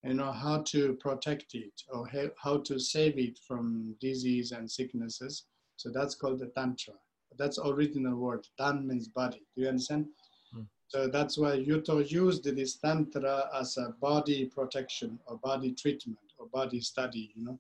[0.04, 2.08] you know, how to protect it or
[2.38, 5.46] how to save it from disease and sicknesses.
[5.78, 6.94] So that's called the tantra.
[7.38, 8.48] That's original word.
[8.58, 9.42] Tan means body.
[9.56, 10.08] Do you understand?
[10.54, 10.62] Hmm.
[10.88, 16.48] So that's why Yuto used this tantra as a body protection or body treatment or
[16.48, 17.60] body study, you know.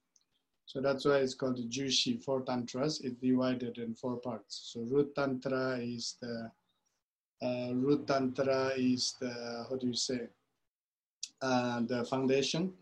[0.67, 3.01] So that's why it's called the Jushi, four tantras.
[3.01, 4.71] It's divided in four parts.
[4.73, 6.51] So root tantra is the
[7.41, 10.21] uh, root tantra is the how do you say
[11.41, 12.73] uh, the foundation,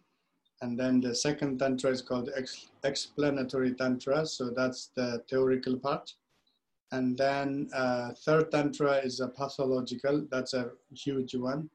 [0.62, 4.26] and then the second tantra is called ex explanatory tantra.
[4.26, 6.14] So that's the theoretical part,
[6.94, 11.68] and then uh, third tantra is a pathological, that's a huge one.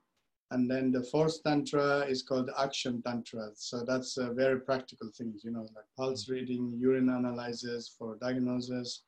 [0.52, 3.50] And then the fourth tantra is called action tantra.
[3.54, 6.34] So that's a very practical things, you know, like pulse mm.
[6.34, 9.02] reading, urine analysis for diagnosis,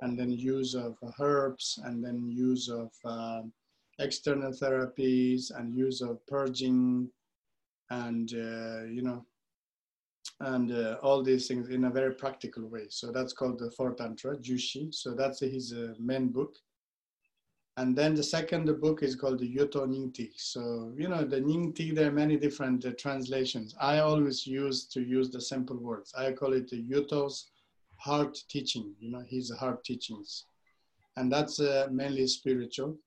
[0.00, 3.42] and then use of herbs, and then use of uh,
[3.98, 7.10] external therapies, and use of purging,
[7.90, 9.26] and uh, you know,
[10.40, 12.86] and uh, all these things in a very practical way.
[12.88, 14.94] So that's called the Four Tantra, Jushi.
[14.94, 16.56] So that's his uh, main book.
[17.78, 20.32] And then the second book is called the Yutok Nyingtik.
[20.36, 23.74] So, you know, the Nyingtik, there are many different uh, translations.
[23.80, 26.12] I always use to use the simple words.
[26.14, 27.50] I call it the Yuto's
[27.96, 30.46] heart teaching, you know, his heart teachings.
[31.16, 32.98] And that's uh, mainly spiritual.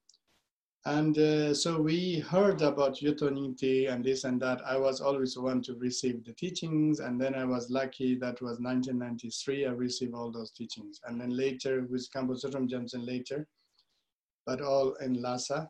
[0.88, 4.62] And uh, so we heard about Yutok Nyingtik and this and that.
[4.64, 7.00] I was always one to receive the teachings.
[7.00, 11.02] And then I was lucky that was 1993, I received all those teachings.
[11.06, 13.48] And then later with Khenpo Sutram Jamsen later,
[14.46, 15.68] but all in Lhasa.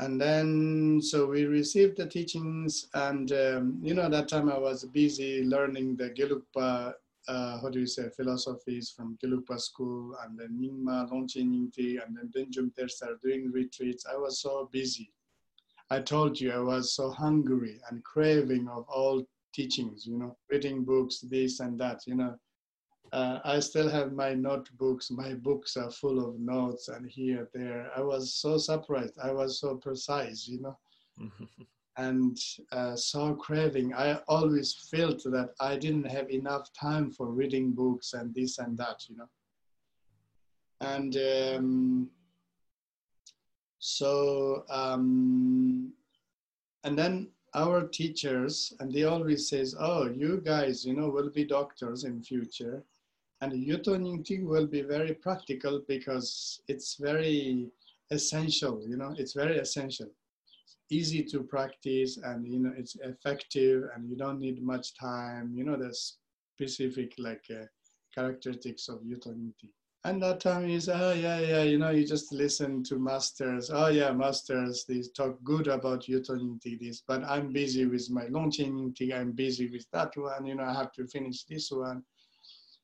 [0.00, 4.86] And then, so we received the teachings and, um, you know, that time I was
[4.86, 6.94] busy learning the Gelugpa
[7.28, 12.16] uh, how do you say, philosophies from Gelugpa school and then Nyingma, Longchen Nyingtik, and
[12.16, 14.06] then Dudjom Tersar doing retreats.
[14.12, 15.12] I was so busy.
[15.90, 20.84] I told you I was so hungry and craving of all teachings, you know, reading
[20.84, 22.36] books, this and that, you know.
[23.12, 25.10] Uh, I still have my notebooks.
[25.10, 27.90] My books are full of notes and here, there.
[27.94, 29.18] I was so surprised.
[29.22, 30.78] I was so precise, you know.
[31.96, 32.38] and
[32.72, 33.92] uh, so craving.
[33.94, 38.76] I always felt that I didn't have enough time for reading books and this and
[38.78, 39.28] that, you know.
[40.80, 42.10] And um,
[43.78, 45.92] so, um,
[46.84, 51.44] and then our teachers, and they always says, oh, you guys, you know, will be
[51.44, 52.82] doctors in future.
[53.42, 57.66] And Yutok Nyingtik will be very practical because it's very
[58.10, 60.08] essential, you know, it's very essential
[60.92, 65.52] easy to practice and you know it's effective and you don't need much time.
[65.54, 65.92] You know the
[66.56, 67.66] specific like uh,
[68.14, 69.70] characteristics of utility
[70.04, 73.70] and that time is oh yeah yeah you know you just listen to masters.
[73.72, 78.92] Oh yeah masters they talk good about utility this but i'm busy with my launching
[79.14, 80.46] i'm busy with that one.
[80.46, 82.02] You know i have to finish this one.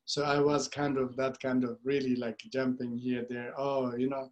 [0.05, 3.53] So i was kind of that kind of really like jumping here there.
[3.57, 4.31] Oh you know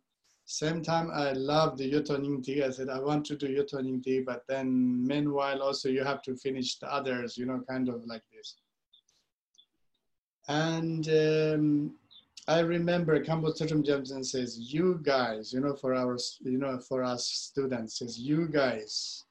[0.50, 5.06] same time, I love the Yutoning I said, I want to do Yutoning but then
[5.06, 8.56] meanwhile also you have to finish the others, you know, kind of like this.
[10.48, 11.96] And um,
[12.48, 17.04] I remember Khenpo Tatum Johnson says, "You guys, you know, for our, you know, for
[17.04, 19.26] us students, says you guys."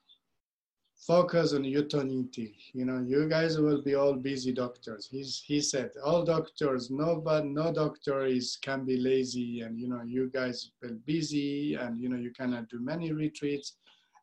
[1.06, 2.48] Focus on euthanasia.
[2.72, 5.08] You know, you guys will be all busy doctors.
[5.10, 9.88] He's, he said, all doctors, no, but no doctor is can be lazy, and you
[9.88, 13.76] know, you guys will busy, and you know, you cannot do many retreats.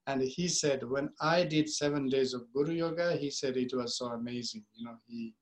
[0.08, 3.98] And he said, when I did seven days of Guru Yoga, he said it was
[3.98, 4.64] so amazing.
[4.76, 5.34] You know, he,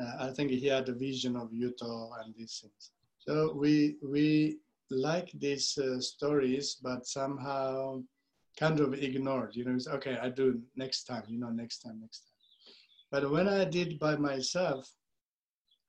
[0.00, 2.92] uh, I think he had a vision of Yuto and these things.
[3.18, 4.58] So we we
[4.90, 8.02] like these uh, stories, but somehow
[8.58, 9.56] kind of ignored.
[9.56, 12.32] You know, it's okay, I do next time, you know, next time, next time.
[13.10, 14.90] But when I did by myself,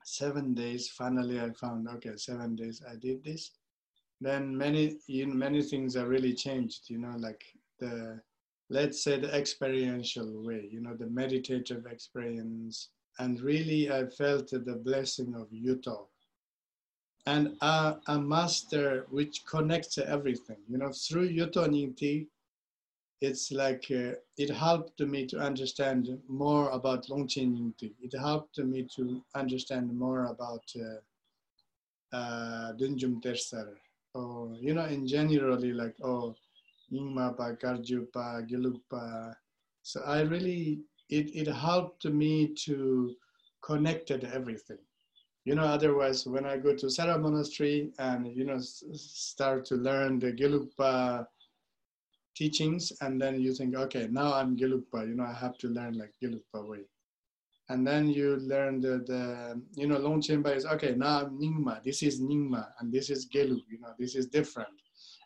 [0.04, 3.52] seven days, finally I found, okay, seven days I did this.
[4.20, 7.44] Then many, you know, many things are really changed, you know, like
[7.80, 8.22] the,
[8.70, 12.90] let's say the experiential way, you know, the meditative experience.
[13.20, 16.08] And really I felt the blessing of Yutok
[17.26, 20.58] and a, a master which connects everything.
[20.68, 22.28] You know, through Yutok Nyingtik,
[23.24, 27.94] it's like uh, it helped me to understand more about Longchen Nyingtik.
[28.02, 33.76] It helped me to understand more about uh, uh, Dudjom Tersar.
[34.14, 36.36] Or, you know, in generally like, oh,
[36.92, 38.82] Nyingma Pa, Kagyu Pa, Gelug
[39.84, 43.16] So I really, it, it helped me to
[43.62, 44.80] connect to everything.
[45.46, 50.20] You know, otherwise when I go to Sera Monastery and, you know, start to learn
[50.20, 51.26] the Gelugpa
[52.36, 55.98] teachings and then you think okay now i'm gelugpa you know i have to learn
[55.98, 56.84] like gelugpa way.
[57.70, 62.04] And then you learn the, the you know longchenpa is okay now i'm nyingma this
[62.04, 64.78] is nyingma and this is gelug you know this is different.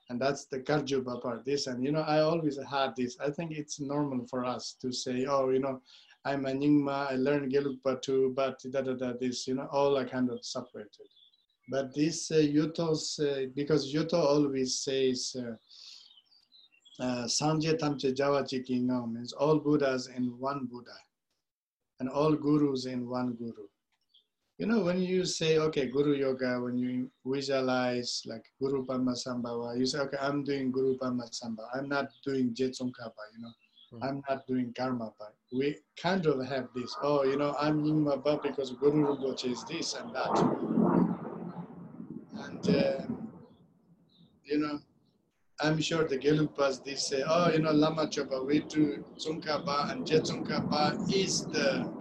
[0.09, 3.17] And that's the kagyupa part this and you know i always had this.
[3.19, 5.81] I think it's normal for us to say oh you know
[6.25, 9.97] i'm a nyingma i learned gelugpa too but da da da this you know all
[9.97, 11.07] are kind of separated.
[11.69, 15.55] But this uh, yutos uh, because yuto always says uh,
[16.99, 20.97] uh, Sanje Tamche Jawachi Kingam means all Buddhas in one Buddha
[21.99, 23.67] and all gurus in one guru.
[24.57, 29.77] You know, when you say, okay, Guru Yoga, when you visualize like Guru Padma Sambhava,
[29.77, 31.67] you say, okay, I'm doing Guru Padma Sambhava.
[31.75, 33.51] I'm not doing Je Tsongkhapa, you know.
[33.93, 34.03] Mm-hmm.
[34.03, 35.27] I'm not doing Karma Pa.
[35.53, 39.63] We kind of have this, oh, you know, I'm Nyingma Ba because Guru Rinpoche is
[39.65, 40.37] this and that.
[42.33, 43.05] And, uh,
[44.43, 44.79] you know,
[45.59, 50.05] I'm sure the Gelugpas, they say, oh, you know, Lama Chopa, we do Tsongkhapa and
[50.05, 51.91] Je Tsongkhapa is the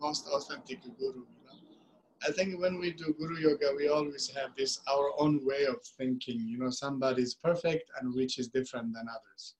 [0.00, 0.98] most authentic guru.
[0.98, 2.26] You know?
[2.26, 5.76] I think when we do Guru Yoga, we always have this, our own way of
[5.96, 9.54] thinking, you know, somebody is perfect and which is different than others.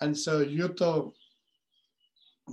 [0.00, 1.12] And so Yuto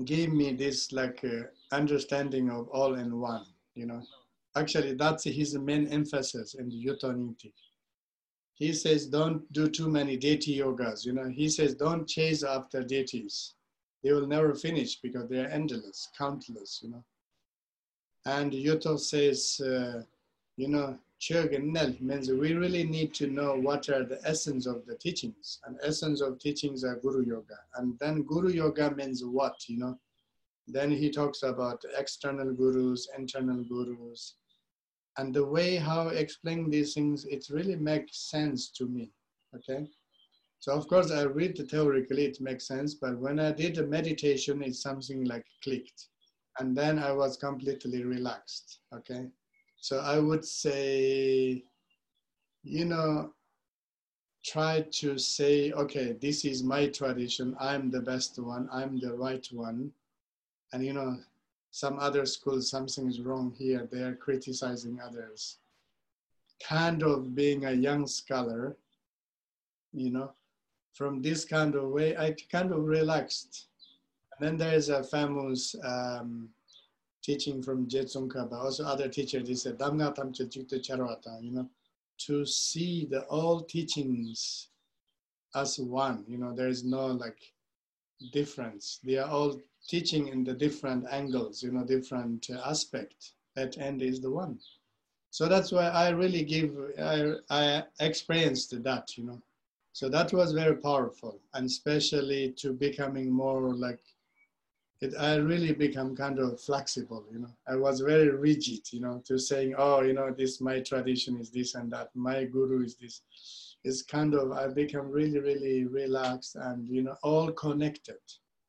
[0.06, 4.04] gave me this like uh, understanding of all in one, you know.
[4.56, 7.54] Actually, that's his main emphasis in the Yutok Nyingtik
[8.58, 12.84] he says don't do too many deity yogas you know he says don't chase after
[12.84, 13.54] deities
[14.04, 17.04] they will never finish because they are endless countless you know
[18.26, 20.02] and yuto says uh,
[20.58, 24.96] you know Chögenel means we really need to know what are the essence of the
[24.96, 25.60] teachings.
[25.66, 27.58] And essence of teachings are Guru Yoga.
[27.76, 29.98] And then Guru Yoga means what, you know?
[30.68, 34.36] Then he talks about external gurus, internal gurus,
[35.18, 39.12] and the way how I explain these things, it really makes sense to me,
[39.56, 39.88] okay?
[40.60, 43.86] So of course I read the theoretically, it makes sense, but when I did the
[43.86, 46.08] meditation, it's something like clicked.
[46.60, 49.28] And then I was completely relaxed, okay?
[49.80, 51.64] So I would say,
[52.64, 53.34] you know,
[54.46, 59.46] try to say, okay, this is my tradition, I'm the best one, I'm the right
[59.52, 59.92] one.
[60.74, 61.18] And you know,
[61.72, 65.58] some other schools, something is wrong here, they are criticizing others.
[66.64, 68.76] Kind of being a young scholar,
[69.94, 70.32] you know,
[70.94, 73.68] from this kind of way, I kind of relaxed.
[74.40, 76.50] And then there is a famous um,
[77.24, 81.70] teaching from Jetsongka, but also other teachers, they said, you know,
[82.18, 84.70] to see the all teachings
[85.56, 87.40] as one, you know, there is no like
[88.32, 89.00] difference.
[89.04, 93.34] They are all teaching in the different angles, you know, different uh, aspect.
[93.56, 94.60] That end is the one.
[95.32, 99.42] So that's why I really give, I, I experienced that, you know.
[99.94, 104.00] So that was very powerful, and especially to becoming more like,
[105.02, 107.56] it, I really become kind of flexible, you know.
[107.68, 111.50] I was very rigid, you know, to saying, oh, you know, this my tradition is
[111.50, 113.22] this and that, my guru is this.
[113.84, 118.20] It's kind of I become really, really relaxed and you know all connected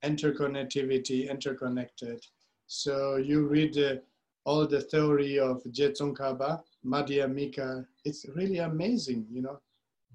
[0.05, 2.25] interconnectivity, interconnected.
[2.67, 3.97] So you read uh,
[4.45, 7.85] all the theory of Je Tsongkhapa, Madhyamika.
[8.05, 9.61] It's really amazing, you know.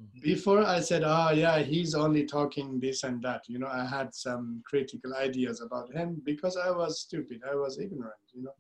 [0.01, 0.21] Mm-hmm.
[0.23, 3.43] Before I said, oh yeah, he's only talking this and that.
[3.47, 7.79] You know, I had some critical ideas about him because I was stupid, I was
[7.79, 8.55] ignorant, you know.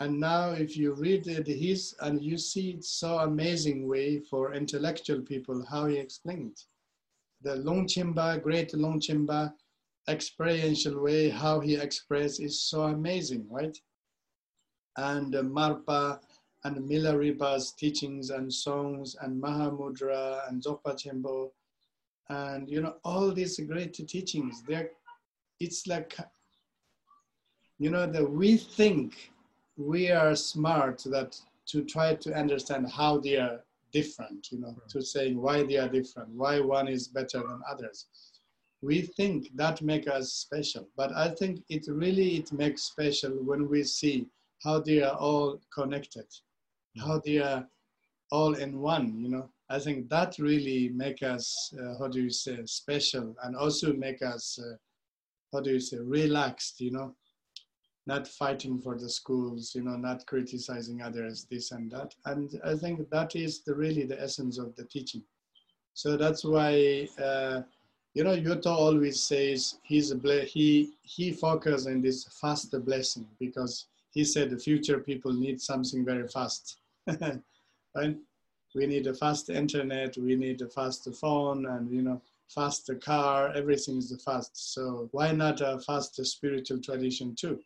[0.00, 4.52] And now if you read it, his and you see it's so amazing way for
[4.52, 6.56] intellectual people how he explained
[7.44, 9.52] the Longchenpa, great Longchenpa
[10.08, 13.76] experiential way, how he expressed is so amazing, right?
[14.96, 16.20] And uh, Marpa
[16.64, 21.50] and Milarepa's teachings and songs and Mahamudra and Dzogpa Chenpo
[22.30, 24.90] and you know all these great teachings they're
[25.60, 26.16] it's like
[27.78, 29.30] you know that we think
[29.76, 33.60] we are smart that to try to understand how they are
[33.92, 34.88] different you know right.
[34.88, 38.06] to saying why they are different why one is better than others
[38.84, 43.68] we think that make us special but i think it really it makes special when
[43.68, 44.26] we see
[44.62, 46.26] how they are all connected
[46.98, 47.66] how they are
[48.30, 49.48] all in one you know?
[49.70, 54.22] I think that really make us uh, how do you say special and also make
[54.22, 54.76] us uh,
[55.52, 57.14] how do you say relaxed you know?
[58.06, 62.14] Not fighting for the schools you know not criticizing others this and that.
[62.26, 65.22] And i think that is the really the essence of the teaching.
[65.94, 67.62] So that's why uh,
[68.14, 73.26] you know Yuto always says he's a ble- he he focuses on this fast blessing
[73.38, 76.78] because he said the future people need something very fast
[77.94, 78.16] right?
[78.74, 83.52] We need a fast internet, we need a fast phone, and you know, fast car.
[83.54, 84.72] Everything is fast.
[84.72, 87.60] So why not a fast spiritual tradition too?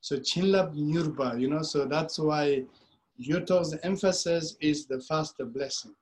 [0.00, 2.64] So Chinlab Nyurba, you know, so that's why
[3.20, 5.94] Yuto's emphasis is the fast blessing.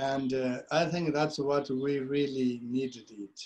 [0.00, 3.38] And uh, I think that's what we really needed it.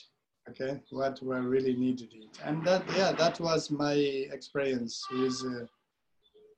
[0.49, 2.39] Okay, what we really needed it.
[2.45, 5.65] And that, yeah, that was my experience with uh,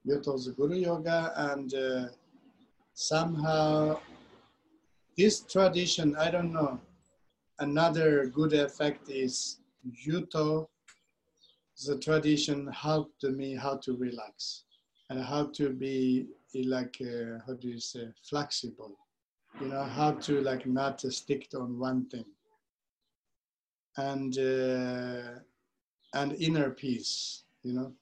[0.07, 2.09] Yuto's Guru Yoga, and uh,
[2.95, 3.99] somehow
[5.17, 6.79] this tradition, I don't know,
[7.61, 9.61] another good effect is
[10.07, 10.69] Yuto,
[11.87, 14.65] the tradition helped me how to relax
[15.09, 18.97] and how to be like, uh, how do you say, flexible,
[19.61, 22.25] you know, how to like not stick on one thing.
[23.97, 25.41] And, uh,
[26.15, 27.93] and inner peace, you know,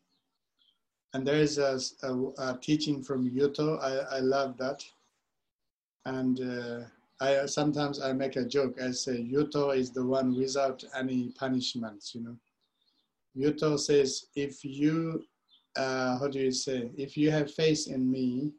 [1.15, 3.81] and there is a, a, a teaching from Yuto.
[3.81, 4.85] I, I love that.
[6.07, 6.81] And uh,
[7.21, 8.81] I sometimes I make a joke.
[8.83, 12.15] I say Yuto is the one without any punishments.
[12.15, 12.37] You know,
[13.37, 15.25] Yuto says if you,
[15.77, 18.53] uh, how do you say, if you have faith in me,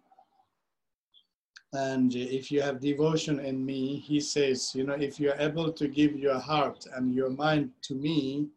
[1.73, 5.71] and if you have devotion in me, he says, you know, if you are able
[5.73, 8.47] to give your heart and your mind to me,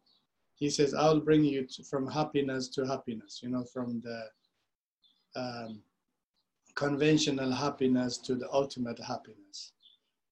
[0.55, 4.23] he says, I'll bring you to, from happiness to happiness, you know, from the
[5.35, 5.81] um,
[6.75, 9.73] conventional happiness to the ultimate happiness.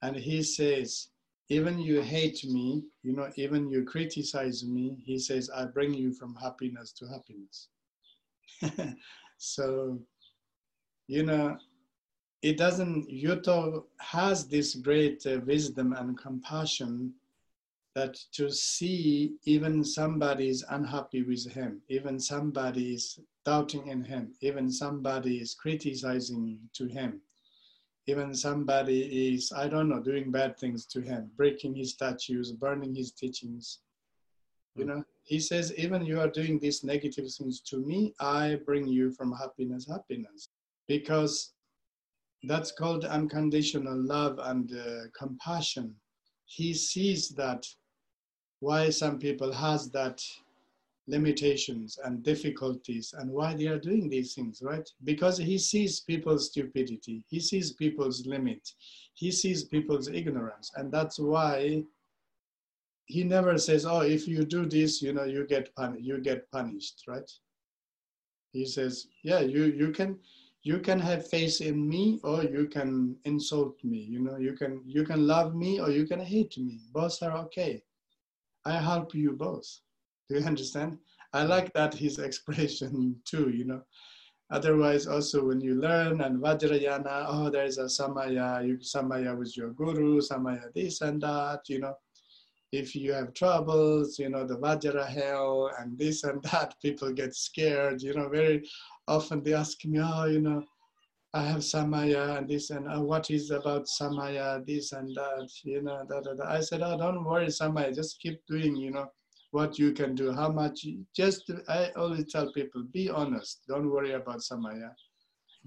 [0.02, 1.10] And he says,
[1.50, 6.14] even you hate me, you know, even you criticize me, he says, I bring you
[6.14, 7.70] from happiness to happiness.
[9.38, 10.00] so,
[11.08, 11.58] you know,
[12.48, 17.14] it doesn't, Yuto has this great uh, wisdom and compassion
[17.94, 24.32] that to see even somebody is unhappy with him, even somebody is doubting in him,
[24.40, 27.20] even somebody is criticizing to him,
[28.06, 32.96] even somebody is, I don't know, doing bad things to him, breaking his statues, burning
[32.96, 33.80] his teachings.
[34.76, 38.88] You know, he says, even you are doing these negative things to me, I bring
[38.88, 40.48] you from happiness, happiness.
[40.88, 41.52] Because
[42.44, 45.96] that's called unconditional love and uh, compassion.
[46.46, 47.66] He sees that
[48.60, 50.22] why some people has that
[51.08, 54.88] limitations and difficulties and why they are doing these things right?
[55.06, 58.70] Because he sees people's stupidity he sees people's limit
[59.14, 60.72] he sees people's ignorance.
[60.76, 61.84] And that's why
[63.06, 66.52] he never says oh if you do this you know you get pun- you get
[66.52, 67.32] punished right?
[68.52, 70.20] He says yeah you you can
[70.70, 72.90] you can have faith in me or you can
[73.32, 76.80] insult me you know you can you can love me or you can hate me
[76.94, 77.74] both are okay
[78.68, 79.80] I help you both.
[80.28, 80.98] Do you understand?
[81.34, 83.82] I like that his expression too, you know.
[84.50, 89.72] Otherwise, also when you learn and Vajrayana, oh, there's a Samaya, you Samaya with your
[89.72, 91.96] guru, Samaya this and that, you know.
[92.72, 97.34] If you have troubles, you know, the Vajra hell and this and that, people get
[97.34, 98.68] scared, you know, very
[99.08, 100.64] often they ask me, oh, you know,
[101.34, 105.82] I have samaya and this and uh, what is about samaya, this and that, you
[105.82, 106.46] know, da, da, da.
[106.46, 109.10] I said, oh, don't worry, samaya, just keep doing, you know,
[109.52, 110.86] what you can do, how much.
[111.16, 113.62] Just I always tell people, be honest.
[113.68, 114.92] Don't worry about samaya,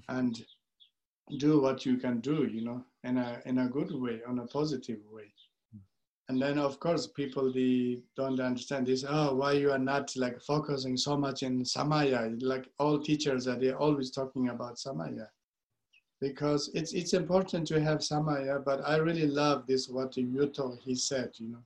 [0.08, 0.44] and
[1.38, 2.48] do what you can do.
[2.52, 5.32] You know, in a in a good way, on a positive way.
[6.30, 9.04] And then of course people they don't understand this.
[9.06, 12.40] Oh, why you are not like focusing so much in samaya?
[12.40, 15.26] Like all teachers are they always talking about samaya
[16.20, 18.64] because it's it's important to have samaya.
[18.64, 21.30] But I really love this what Yuto he said.
[21.38, 21.64] You know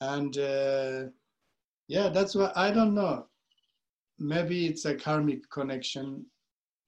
[0.00, 1.04] and uh,
[1.88, 3.26] yeah that's why i don't know
[4.18, 6.24] maybe it's a karmic connection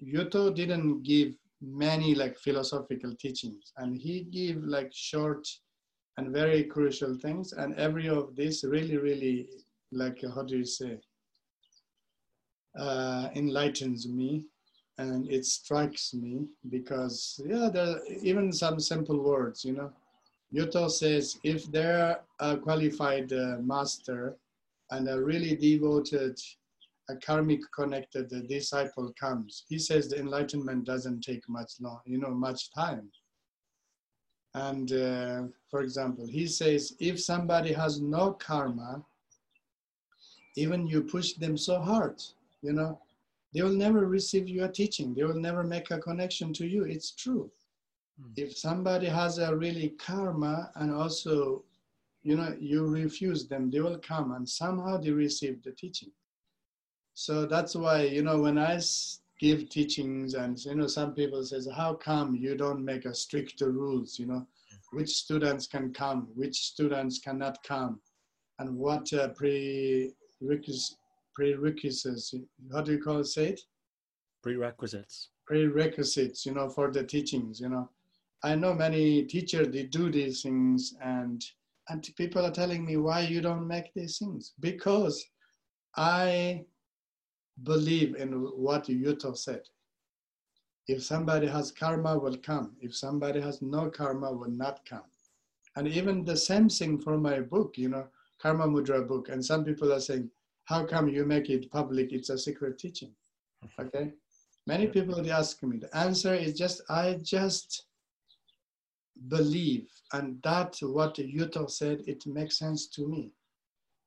[0.03, 5.47] yuto didn't give many like philosophical teachings and he gave like short
[6.21, 9.49] and very crucial things and every of this really really
[9.91, 10.99] like how do you say
[12.79, 14.45] uh, enlightens me
[14.99, 19.91] and it strikes me because yeah there even some simple words you know
[20.55, 24.37] Yuto says if there a qualified uh, master
[24.91, 26.37] and a really devoted,
[27.09, 32.35] a karmic connected disciple comes, he says the enlightenment doesn't take much long, you know,
[32.35, 33.09] much time.
[34.55, 39.05] And uh, for example, he says if somebody has no karma,
[40.57, 42.23] even you push them so hard,
[42.63, 42.99] you know,
[43.55, 45.15] they will never receive your teaching.
[45.15, 46.85] They will never make a connection to you.
[46.85, 47.51] It's true.
[48.21, 48.33] Hmm.
[48.37, 51.63] If somebody has a really karma and also,
[52.23, 56.11] you know, you refuse them, they will come and somehow they receive the teaching.
[57.15, 58.81] So that's why, you know, when I
[59.41, 63.71] give teachings and, you know, some people says, how come you don't make a stricter
[63.73, 64.47] rules, you know,
[64.93, 68.01] which students can come, which students cannot come,
[68.59, 70.97] and what uh, prerequisites,
[71.35, 72.35] prerequisites,
[72.73, 73.61] how do you call it, say it?
[74.43, 75.31] Prerequisites.
[75.47, 77.89] Prerequisites, you know, for the teachings, you know
[78.43, 81.45] I know many teachers they do these things and
[81.89, 85.25] and people are telling me why you don't make these things because
[85.97, 86.65] I
[87.65, 89.63] believe in what Yuto said.
[90.89, 92.77] If somebody has karma will come.
[92.81, 95.05] If somebody has no karma will not come.
[95.77, 98.09] And even the same thing for my book, you know,
[98.41, 99.29] Karma Mudra book.
[99.29, 100.31] And some people are saying,
[100.65, 102.13] how come you make it public?
[102.13, 103.13] It's a secret teaching.
[103.79, 104.13] Okay.
[104.67, 105.79] Many people they ask me.
[105.79, 107.85] The answer is just I just
[109.29, 109.89] believe.
[110.13, 113.33] And that's what Yuto said, it makes sense to me.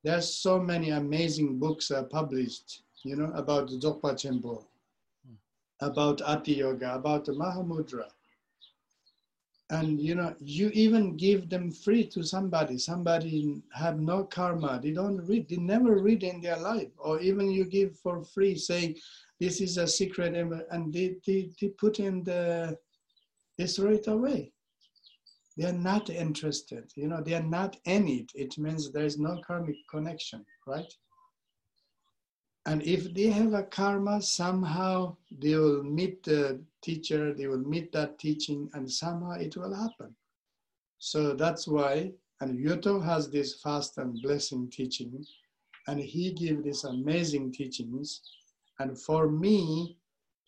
[0.04, 4.64] There's so many amazing books uh, published, you know, about Dzogpa Chenpo,
[5.26, 5.36] hmm.
[5.82, 8.06] about Ati Yoga, about the Mahamudra.
[9.70, 12.78] And you know, you even give them free to somebody.
[12.78, 14.80] Somebody have no karma.
[14.82, 15.50] They don't read.
[15.50, 16.90] They never read in their life.
[16.98, 18.98] Or even you give for free, saying,
[19.40, 22.78] "This is a secret," and they, they, they put in the,
[23.58, 24.52] they throw it away
[25.58, 29.20] they are not interested you know they are not in it it means there is
[29.20, 30.94] no karmic connection right
[32.66, 37.92] and if they have a karma somehow they will meet the teacher they will meet
[37.92, 40.16] that teaching and somehow it will happen
[41.00, 42.12] so that's why
[42.42, 45.26] and Yuto has this fast and blessing teaching
[45.88, 48.22] and he give these amazing teachings
[48.80, 49.98] and for me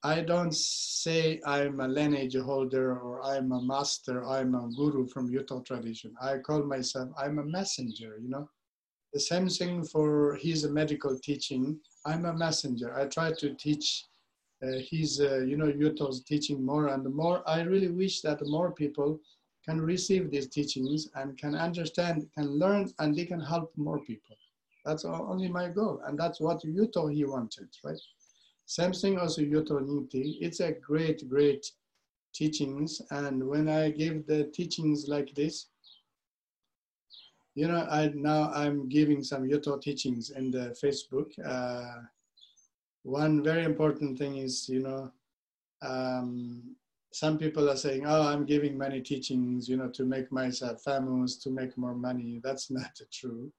[0.05, 5.31] I don't say I'm a lineage holder or I'm a master, I'm a guru from
[5.33, 6.13] Yuto tradition.
[6.21, 8.47] I call myself, I'm a messenger, you know.
[9.13, 11.79] The same thing for his medical teaching.
[12.05, 12.95] I'm a messenger.
[12.95, 14.05] I try to teach
[14.63, 17.47] uh, his, uh, you know, Yuto's teaching more and more.
[17.47, 19.19] I really wish that more people
[19.67, 24.35] can receive these teachings and can understand, can learn, and they can help more people.
[24.85, 26.01] That's only my goal.
[26.05, 27.99] And that's what Yuto he wanted, right?
[28.67, 30.37] Same thing also Yutok Nyingtik.
[30.41, 31.65] It's a great, great
[32.33, 33.01] teachings.
[33.11, 35.67] And when I give the teachings like this,
[37.55, 41.31] you know, I now I'm giving some Yuto teachings in the Facebook.
[41.43, 42.01] Uh,
[43.03, 45.11] one very important thing is, you know,
[45.81, 46.75] um,
[47.13, 51.37] some people are saying, "Oh, I'm giving many teachings, you know, to make myself famous,
[51.37, 53.51] to make more money." That's not true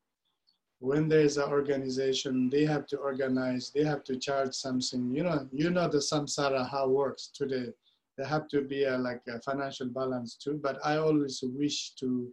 [0.78, 5.14] when there is an organization, they have to organize, they have to charge something.
[5.14, 7.72] You know, you know the samsara how works today.
[8.16, 10.58] There have to be a, like a financial balance too.
[10.62, 12.32] But I always wish to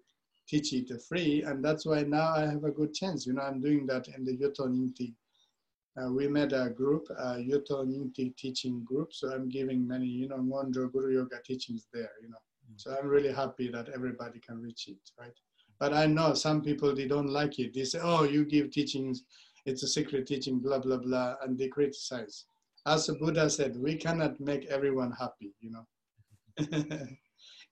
[0.62, 3.26] teach it free, and that's why now I have a good chance.
[3.26, 5.14] You know, I'm doing that in the Yutok Nyingtik.
[5.96, 9.14] Uh, we made a group, a Yutok Nyingtik teaching group.
[9.14, 12.12] So I'm giving many, you know, Ngondro Guru Yoga teachings there.
[12.22, 12.38] You know,
[12.72, 12.82] mm.
[12.82, 15.34] so I'm really happy that everybody can reach it, right?
[15.80, 17.74] But I know some people, they don't like it.
[17.74, 19.24] They say, oh, you give teachings,
[19.66, 22.46] it's a secret teaching, blah, blah, blah, and they criticize.
[22.86, 25.88] As the Buddha said, we cannot make everyone happy, you know.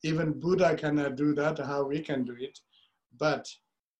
[0.03, 2.59] Even Buddha cannot do that, how we can do it.
[3.17, 3.47] But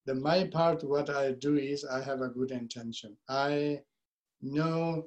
[0.06, 3.18] the my part, what I do is I have a good intention.
[3.30, 3.82] I
[4.42, 5.06] know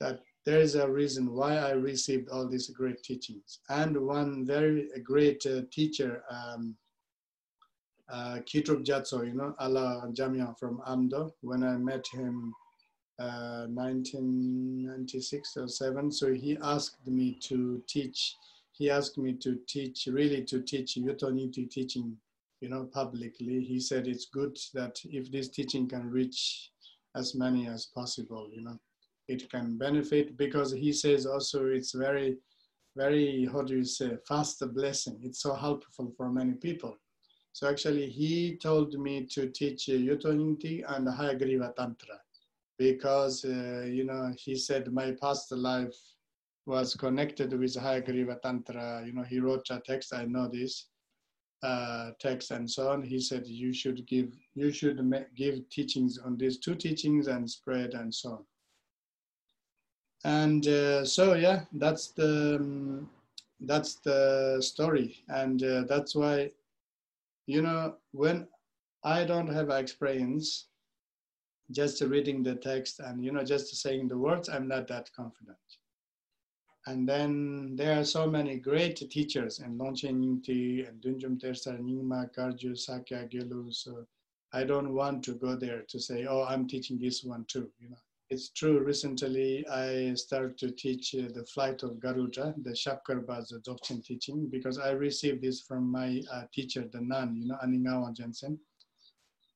[0.00, 3.60] that there is a reason why I received all these great teachings.
[3.68, 6.74] And one very great uh, teacher, um,
[8.10, 12.54] uh, Kitrup Jatso, you know, Allah Jamia from Amdo, when I met him
[13.18, 18.34] uh, 1996 or 7, so he asked me to teach,
[18.72, 22.16] he asked me to teach, really to teach Yutok Nyingtik teaching,
[22.60, 23.60] you know, publicly.
[23.60, 26.70] He said it's good that if this teaching can reach
[27.14, 28.78] as many as possible, you know,
[29.28, 32.36] it can benefit because he says also it's very,
[32.96, 35.18] very, how do you say, fast blessing.
[35.22, 36.96] It's so helpful for many people.
[37.52, 42.18] So actually he told me to teach Yutok Nyingtik and Hayagriva Tantra
[42.78, 45.96] because, uh, you know, he said my past life
[46.66, 49.02] was connected with Hayagriva Tantra.
[49.04, 50.86] You know, he wrote a text, I know this
[51.62, 53.02] uh, text and so on.
[53.02, 55.00] He said you should give, you should
[55.36, 58.44] give teachings on these two teachings and spread and so on
[60.24, 63.08] and uh, so yeah that's the um,
[63.60, 66.50] that's the story and uh, that's why
[67.46, 68.46] you know when
[69.04, 70.68] i don't have experience
[71.70, 75.56] just reading the text and you know just saying the words i'm not that confident
[76.88, 82.34] and then there are so many great teachers in Longchen Nyingtik and Dudjom Tersar Nyingma
[82.34, 84.06] Kagyu Sakya Gelu so
[84.54, 87.90] I don't want to go there to say oh I'm teaching this one too you
[87.90, 88.80] know it's true.
[88.80, 94.78] Recently, I started to teach uh, the flight of Garuda, the Shapkarbaz Dzogchen teaching, because
[94.78, 98.58] I received this from my uh, teacher, the nun, you know, Aningawa Jensen.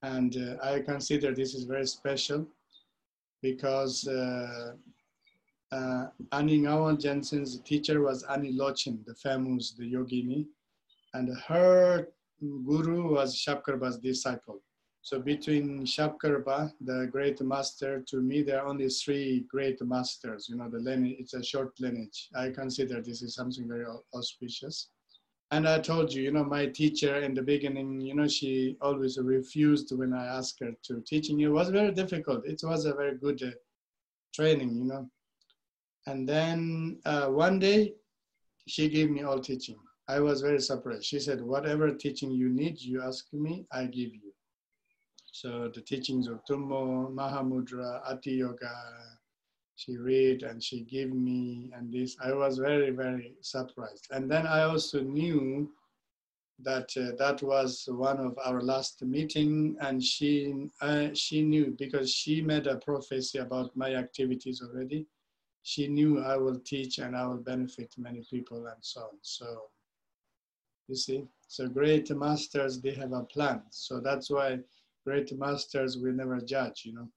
[0.02, 2.48] And uh, I consider this is very special
[3.42, 4.08] because
[5.72, 10.46] uh, uh, Aningawa Jensen's teacher was Ani Lochen, the famous the yogini,
[11.14, 12.08] and her
[12.40, 14.60] guru was Shapkarbaz disciple.
[15.04, 20.46] So between Shapkarba, the great master, to me, there are only three great masters.
[20.48, 22.28] You know, the lineage, it's a short lineage.
[22.36, 23.84] I consider this is something very
[24.14, 24.90] auspicious.
[25.50, 29.18] And I told you, you know, my teacher in the beginning, you know, she always
[29.18, 31.40] refused when I asked her to teaching.
[31.40, 32.46] It was very difficult.
[32.46, 33.50] It was a very good uh,
[34.32, 35.10] training, you know.
[36.06, 37.94] And then uh, one day,
[38.66, 39.78] she gave me all teaching.
[40.08, 41.04] I was very surprised.
[41.04, 44.32] She said, whatever teaching you need, you ask me, I give you.
[45.32, 48.74] So the teachings of Tummo, Mahamudra, Ati Yoga,
[49.76, 52.16] she read and she gave me and this.
[52.22, 54.08] I was very, very surprised.
[54.10, 55.70] And then I also knew
[56.60, 62.12] that uh, that was one of our last meeting and she, uh, she knew because
[62.12, 65.06] she made a prophecy about my activities already.
[65.62, 69.18] She knew I will teach and I will benefit many people and so on.
[69.22, 69.70] So
[70.88, 73.62] you see, so great masters, they have a plan.
[73.70, 74.58] So that's why
[75.04, 77.08] great masters will never judge, you know.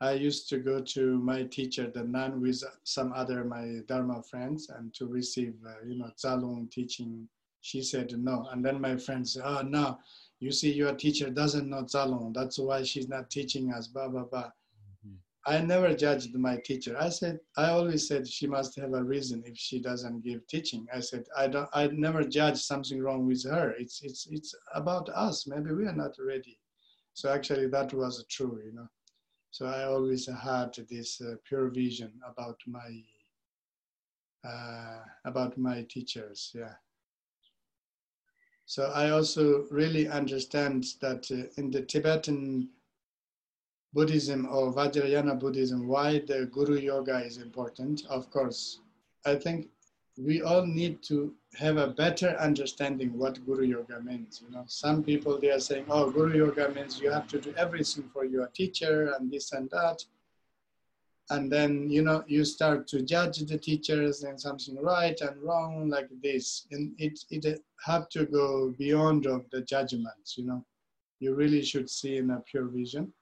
[0.00, 4.68] I used to go to my teacher, the nun, with some other my Dharma friends,
[4.68, 7.28] and to receive, uh, you know, Zalung teaching.
[7.60, 9.98] She said no, and then my friend said, "Oh no,
[10.40, 12.34] you see, your teacher doesn't know Zalung.
[12.34, 14.50] That's why she's not teaching us." Blah blah blah.
[15.46, 16.96] I never judged my teacher.
[16.98, 20.86] I said, I always said she must have a reason if she doesn't give teaching.
[20.92, 23.74] I said, I don't, I never judge something wrong with her.
[23.78, 25.46] It's, it's, it's about us.
[25.46, 26.58] Maybe we are not ready.
[27.12, 28.88] So actually that was true, you know.
[29.50, 33.02] So I always had this uh, pure vision about my,
[34.48, 36.72] uh, about my teachers, yeah.
[38.66, 42.70] So I also really understand that uh, in the Tibetan
[43.94, 48.04] Buddhism or Vajrayana Buddhism, why the Guru Yoga is important.
[48.06, 48.80] Of course,
[49.24, 49.68] I think
[50.18, 54.42] we all need to have a better understanding what Guru Yoga means.
[54.44, 57.54] You know, some people they are saying, "Oh, Guru Yoga means you have to do
[57.56, 60.04] everything for your teacher and this and that,"
[61.30, 65.88] and then you know you start to judge the teachers and something right and wrong
[65.88, 70.36] like this, and it it have to go beyond of the judgments.
[70.38, 70.64] You know,
[71.20, 73.12] you really should see in a pure vision.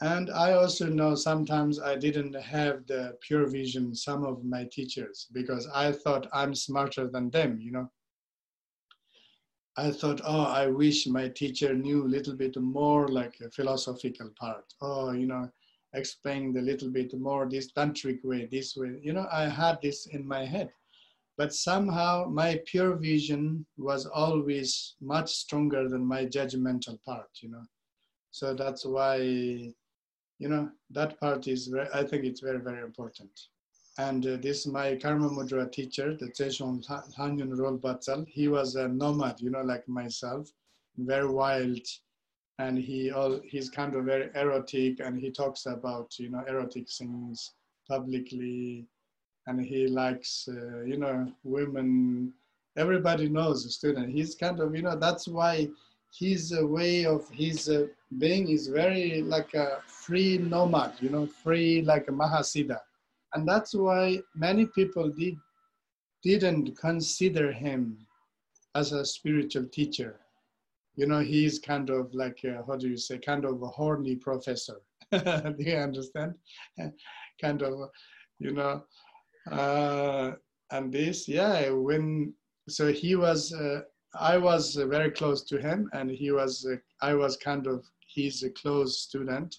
[0.00, 5.26] And I also know sometimes I didn't have the pure vision, some of my teachers,
[5.32, 7.90] because I thought I'm smarter than them, you know.
[9.76, 14.30] I thought, oh, I wish my teacher knew a little bit more like a philosophical
[14.38, 14.64] part.
[14.80, 15.50] Oh, you know,
[15.94, 19.00] explain a little bit more this tantric way, this way.
[19.02, 20.70] You know, I had this in my head.
[21.36, 27.64] But somehow my pure vision was always much stronger than my judgmental part, you know.
[28.32, 29.72] So that's why
[30.38, 33.30] you know, that part is, very, I think it's very, very important.
[33.98, 36.86] And uh, this my Karma Mudra teacher, the Cheshon
[37.16, 40.48] Hanyun Rol he was a nomad, you know, like myself.
[40.96, 41.84] very wild,
[42.58, 46.88] and he all he's kind of very erotic, and he talks about you know erotic
[46.88, 47.54] things
[47.88, 48.86] publicly,
[49.48, 52.32] and he likes uh, you know women.
[52.76, 54.10] Everybody knows the student.
[54.12, 55.68] He's kind of you know that's why
[56.16, 57.86] his uh, way of his uh,
[58.18, 62.78] being is very like a free nomad, you know, free like a Mahasiddha.
[63.34, 65.36] And that's why many people did,
[66.22, 67.98] didn't consider him
[68.74, 70.20] as a spiritual teacher.
[70.96, 74.16] You know, he's kind of like, a, how do you say, kind of a horny
[74.16, 74.80] professor.
[75.12, 76.34] do you understand?
[77.40, 77.90] kind of,
[78.38, 78.82] you know,
[79.50, 80.32] uh,
[80.70, 82.34] and this, yeah, when,
[82.68, 83.82] so he was, uh,
[84.20, 88.42] I was very close to him and he was, uh, I was kind of he's
[88.42, 89.56] a close student.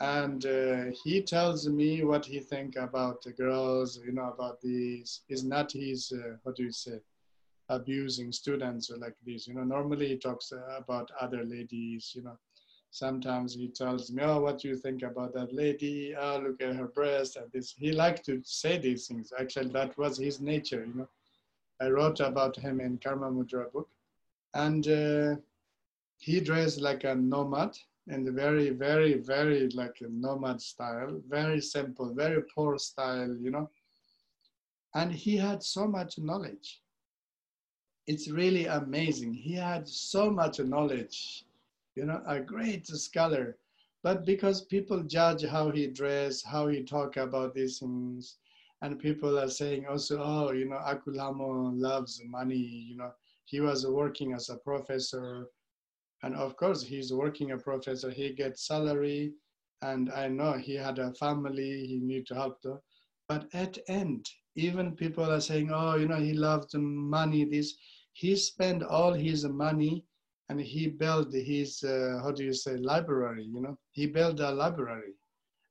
[0.00, 5.20] And uh, he tells me what he think about the girls you know about these
[5.28, 7.00] is not he's uh, what do you say
[7.68, 9.64] abusing students like this you know.
[9.64, 12.38] Normally he talks uh, about other ladies you know.
[12.90, 16.14] Sometimes he tells me oh what do you think about that lady?
[16.18, 19.34] Oh look at her breast and this he liked to say these things.
[19.38, 21.08] Actually that was his nature you know
[21.80, 23.88] i wrote about him in karma mudra book
[24.54, 25.34] and uh,
[26.18, 27.76] he dressed like a nomad
[28.08, 33.50] in the very, very, very like a nomad style, very simple, very poor style, you
[33.50, 33.70] know.
[34.94, 36.82] And he had so much knowledge.
[38.06, 39.32] It's really amazing.
[39.34, 41.44] He had so much knowledge,
[41.94, 43.56] you know, a great scholar.
[44.02, 48.38] But because people judge how he dress, how he talk about these things,
[48.82, 53.12] and people are saying also, oh, you know, Akulamo loves money, you know,
[53.44, 55.46] he was working as a professor
[56.22, 59.32] and of course, he's working a professor, he gets salary,
[59.82, 62.78] and I know he had a family, he need to help them.
[63.28, 67.74] But at end, even people are saying, oh, you know, he loved money, this.
[68.12, 70.04] He spent all his money
[70.50, 73.78] and he built his, uh, how do you say, library, you know?
[73.92, 75.14] He built a library.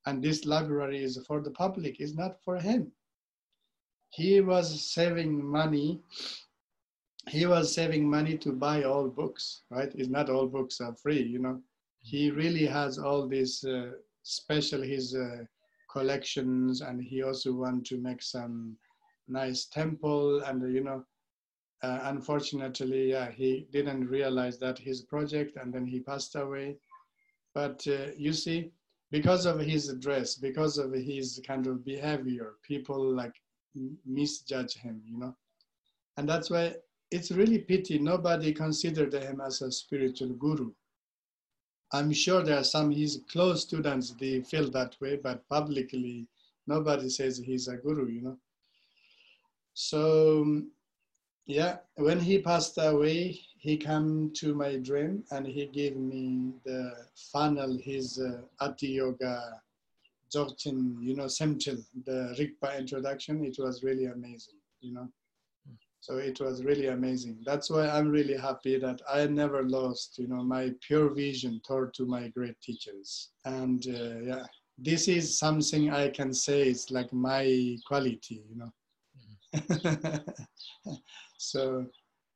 [0.05, 2.91] And this library is for the public, it's not for him.
[4.09, 6.01] He was saving money
[7.29, 9.91] he was saving money to buy all books, right?
[9.95, 11.61] It's not all books are free, you know.
[12.01, 13.91] He really has all these uh,
[14.23, 15.43] special his uh,
[15.91, 18.77] collections, and he also want to make some
[19.27, 21.03] nice temple, and you know,
[21.83, 26.77] uh, unfortunately, yeah, he didn't realize that his project, and then he passed away.
[27.53, 28.71] But uh, you see,
[29.11, 33.35] because of his dress, because of his kind of behavior, people like
[34.05, 35.35] misjudge him, you know,
[36.17, 36.75] and that's why
[37.11, 40.71] it's really pity nobody considered him as a spiritual guru.
[41.91, 46.27] I'm sure there are some his close students they feel that way, but publicly
[46.67, 48.37] nobody says he's a guru, you know.
[49.73, 50.63] So
[51.47, 56.93] yeah, when he passed away, he came to my dream and he gave me the
[57.33, 59.59] funnel, his uh, Ati Yoga
[60.33, 63.43] Dzogchen, you know, Semtil, the Rigpa introduction.
[63.43, 65.09] It was really amazing, you know.
[66.01, 67.39] So it was really amazing.
[67.45, 71.93] That's why I'm really happy that I never lost, you know, my pure vision toward
[71.95, 73.31] to my great teachers.
[73.43, 74.45] And uh, yeah,
[74.77, 78.71] this is something I can say is like my quality, you know.
[79.55, 80.93] Mm-hmm.
[81.37, 81.85] so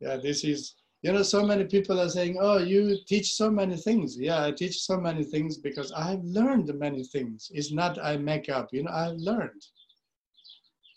[0.01, 3.77] yeah, this is, you know, so many people are saying, oh, you teach so many
[3.77, 4.17] things.
[4.17, 7.51] Yeah, I teach so many things because I have learned many things.
[7.53, 9.61] It's not I make up, you know, I've learned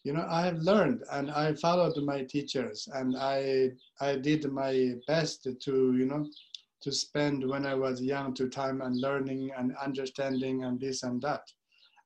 [0.07, 3.69] you know i have learned and i followed my teachers and i
[4.01, 6.25] i did my best to you know
[6.81, 11.21] to spend when i was young to time and learning and understanding and this and
[11.21, 11.43] that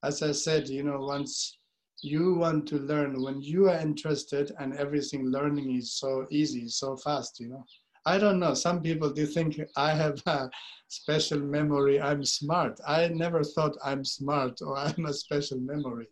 [0.03, 1.59] as i said you know once
[2.03, 6.97] you want to learn when you are interested and everything learning is so easy so
[6.97, 7.65] fast you know
[8.07, 10.49] i don't know some people do think i have a
[10.89, 16.09] special memory i'm smart i never thought i'm smart or i'm a special memory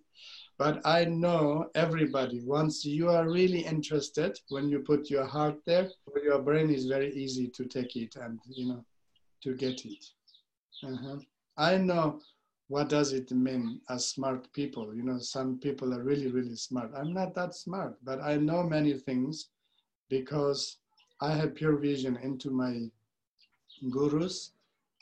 [0.58, 5.88] but I know everybody, once you are really interested, when you put your heart there,
[6.20, 8.84] your brain is very easy to take it and, you know,
[9.44, 10.04] to get it.
[10.82, 11.18] Uh-huh.
[11.56, 12.20] I know
[12.66, 14.92] what does it mean as smart people.
[14.92, 16.90] You know, some people are really, really smart.
[16.94, 19.50] I'm not that smart, but I know many things
[20.10, 20.78] because
[21.20, 22.90] I have pure vision into my
[23.90, 24.52] gurus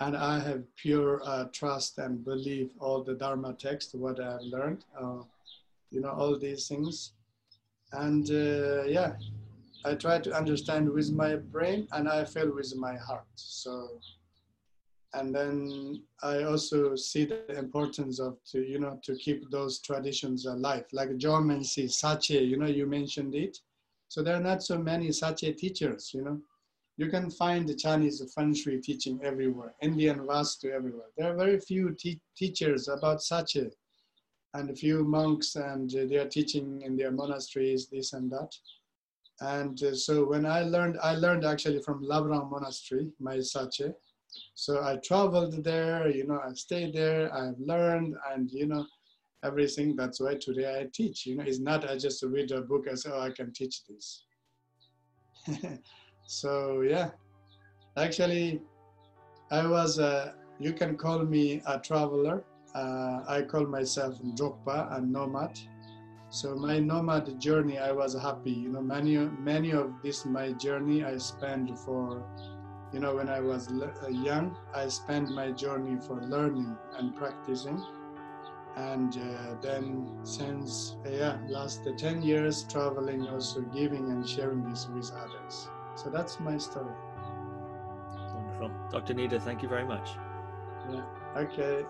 [0.00, 4.84] and I have pure uh, trust and believe all the Dharma text, what I've learned.
[4.98, 5.22] Uh,
[5.90, 7.12] you know, all these things.
[7.92, 9.14] And uh, yeah,
[9.84, 13.26] I try to understand with my brain and I feel with my heart.
[13.36, 14.00] So,
[15.14, 20.44] and then I also see the importance of to, you know, to keep those traditions
[20.46, 20.84] alive.
[20.92, 23.58] Like geomancy, Sache, you know, you mentioned it.
[24.08, 26.40] So there are not so many Sache teachers, you know.
[26.96, 31.08] you can find the Chinese feng shui teaching everywhere, Indian Vastu everywhere.
[31.16, 33.70] There are very few te- teachers about Sache
[34.54, 38.52] and a few monks, and uh, they are teaching in their monasteries, this and that.
[39.40, 43.92] And uh, so when I learned, I learned actually from Labrang Monastery, my Sache.
[44.54, 48.86] So I traveled there, you know, I stayed there, I've learned, and you know,
[49.44, 49.96] everything.
[49.96, 51.26] That's why today I teach.
[51.26, 53.82] You know, it's not I just read a book and say, oh, I can teach
[53.86, 54.24] this.
[56.26, 57.10] so yeah,
[57.96, 58.60] actually,
[59.50, 59.98] I was.
[59.98, 62.44] Uh, you can call me a traveler.
[62.74, 65.58] Uh, I call myself Drogpa, a nomad.
[66.30, 68.50] So my nomad journey, I was happy.
[68.50, 72.24] You know, many many of this my journey I spent for,
[72.92, 77.80] you know, when I was uh, young, I spent my journey for learning and practicing
[78.76, 84.62] and uh, then since uh, yeah last uh, 10 years traveling also giving and sharing
[84.68, 85.68] this with others.
[85.94, 86.92] So that's my story.
[88.34, 88.70] Wonderful.
[88.90, 90.10] Dr Nida thank you very much.
[90.92, 91.02] Yeah
[91.36, 91.84] okay.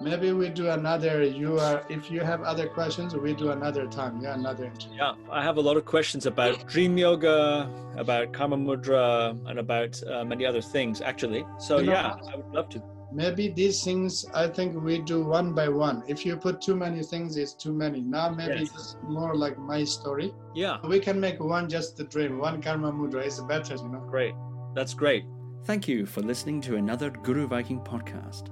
[0.00, 4.20] Maybe we do another you are if you have other questions we do another time
[4.20, 4.96] yeah another interview.
[4.98, 10.02] yeah i have a lot of questions about dream yoga about karma mudra and about
[10.10, 11.46] uh, many other things actually.
[11.58, 12.82] So you know, yeah i would love to
[13.14, 16.02] maybe these things i think we do one by one.
[16.08, 18.00] If you put too many things it's too many.
[18.00, 18.70] Now maybe yes.
[18.74, 20.32] it's more like my story.
[20.54, 20.78] Yeah.
[20.84, 23.26] We can make one just the dream one karma mudra.
[23.26, 24.06] Is better you know.
[24.10, 24.34] Great.
[24.74, 25.24] That's great.
[25.64, 28.48] Thank you for listening to another guru viking podcast.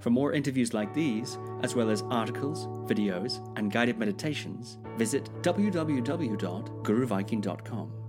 [0.00, 8.01] For more interviews like these as well as articles videos and guided meditations visit www.guruviking.com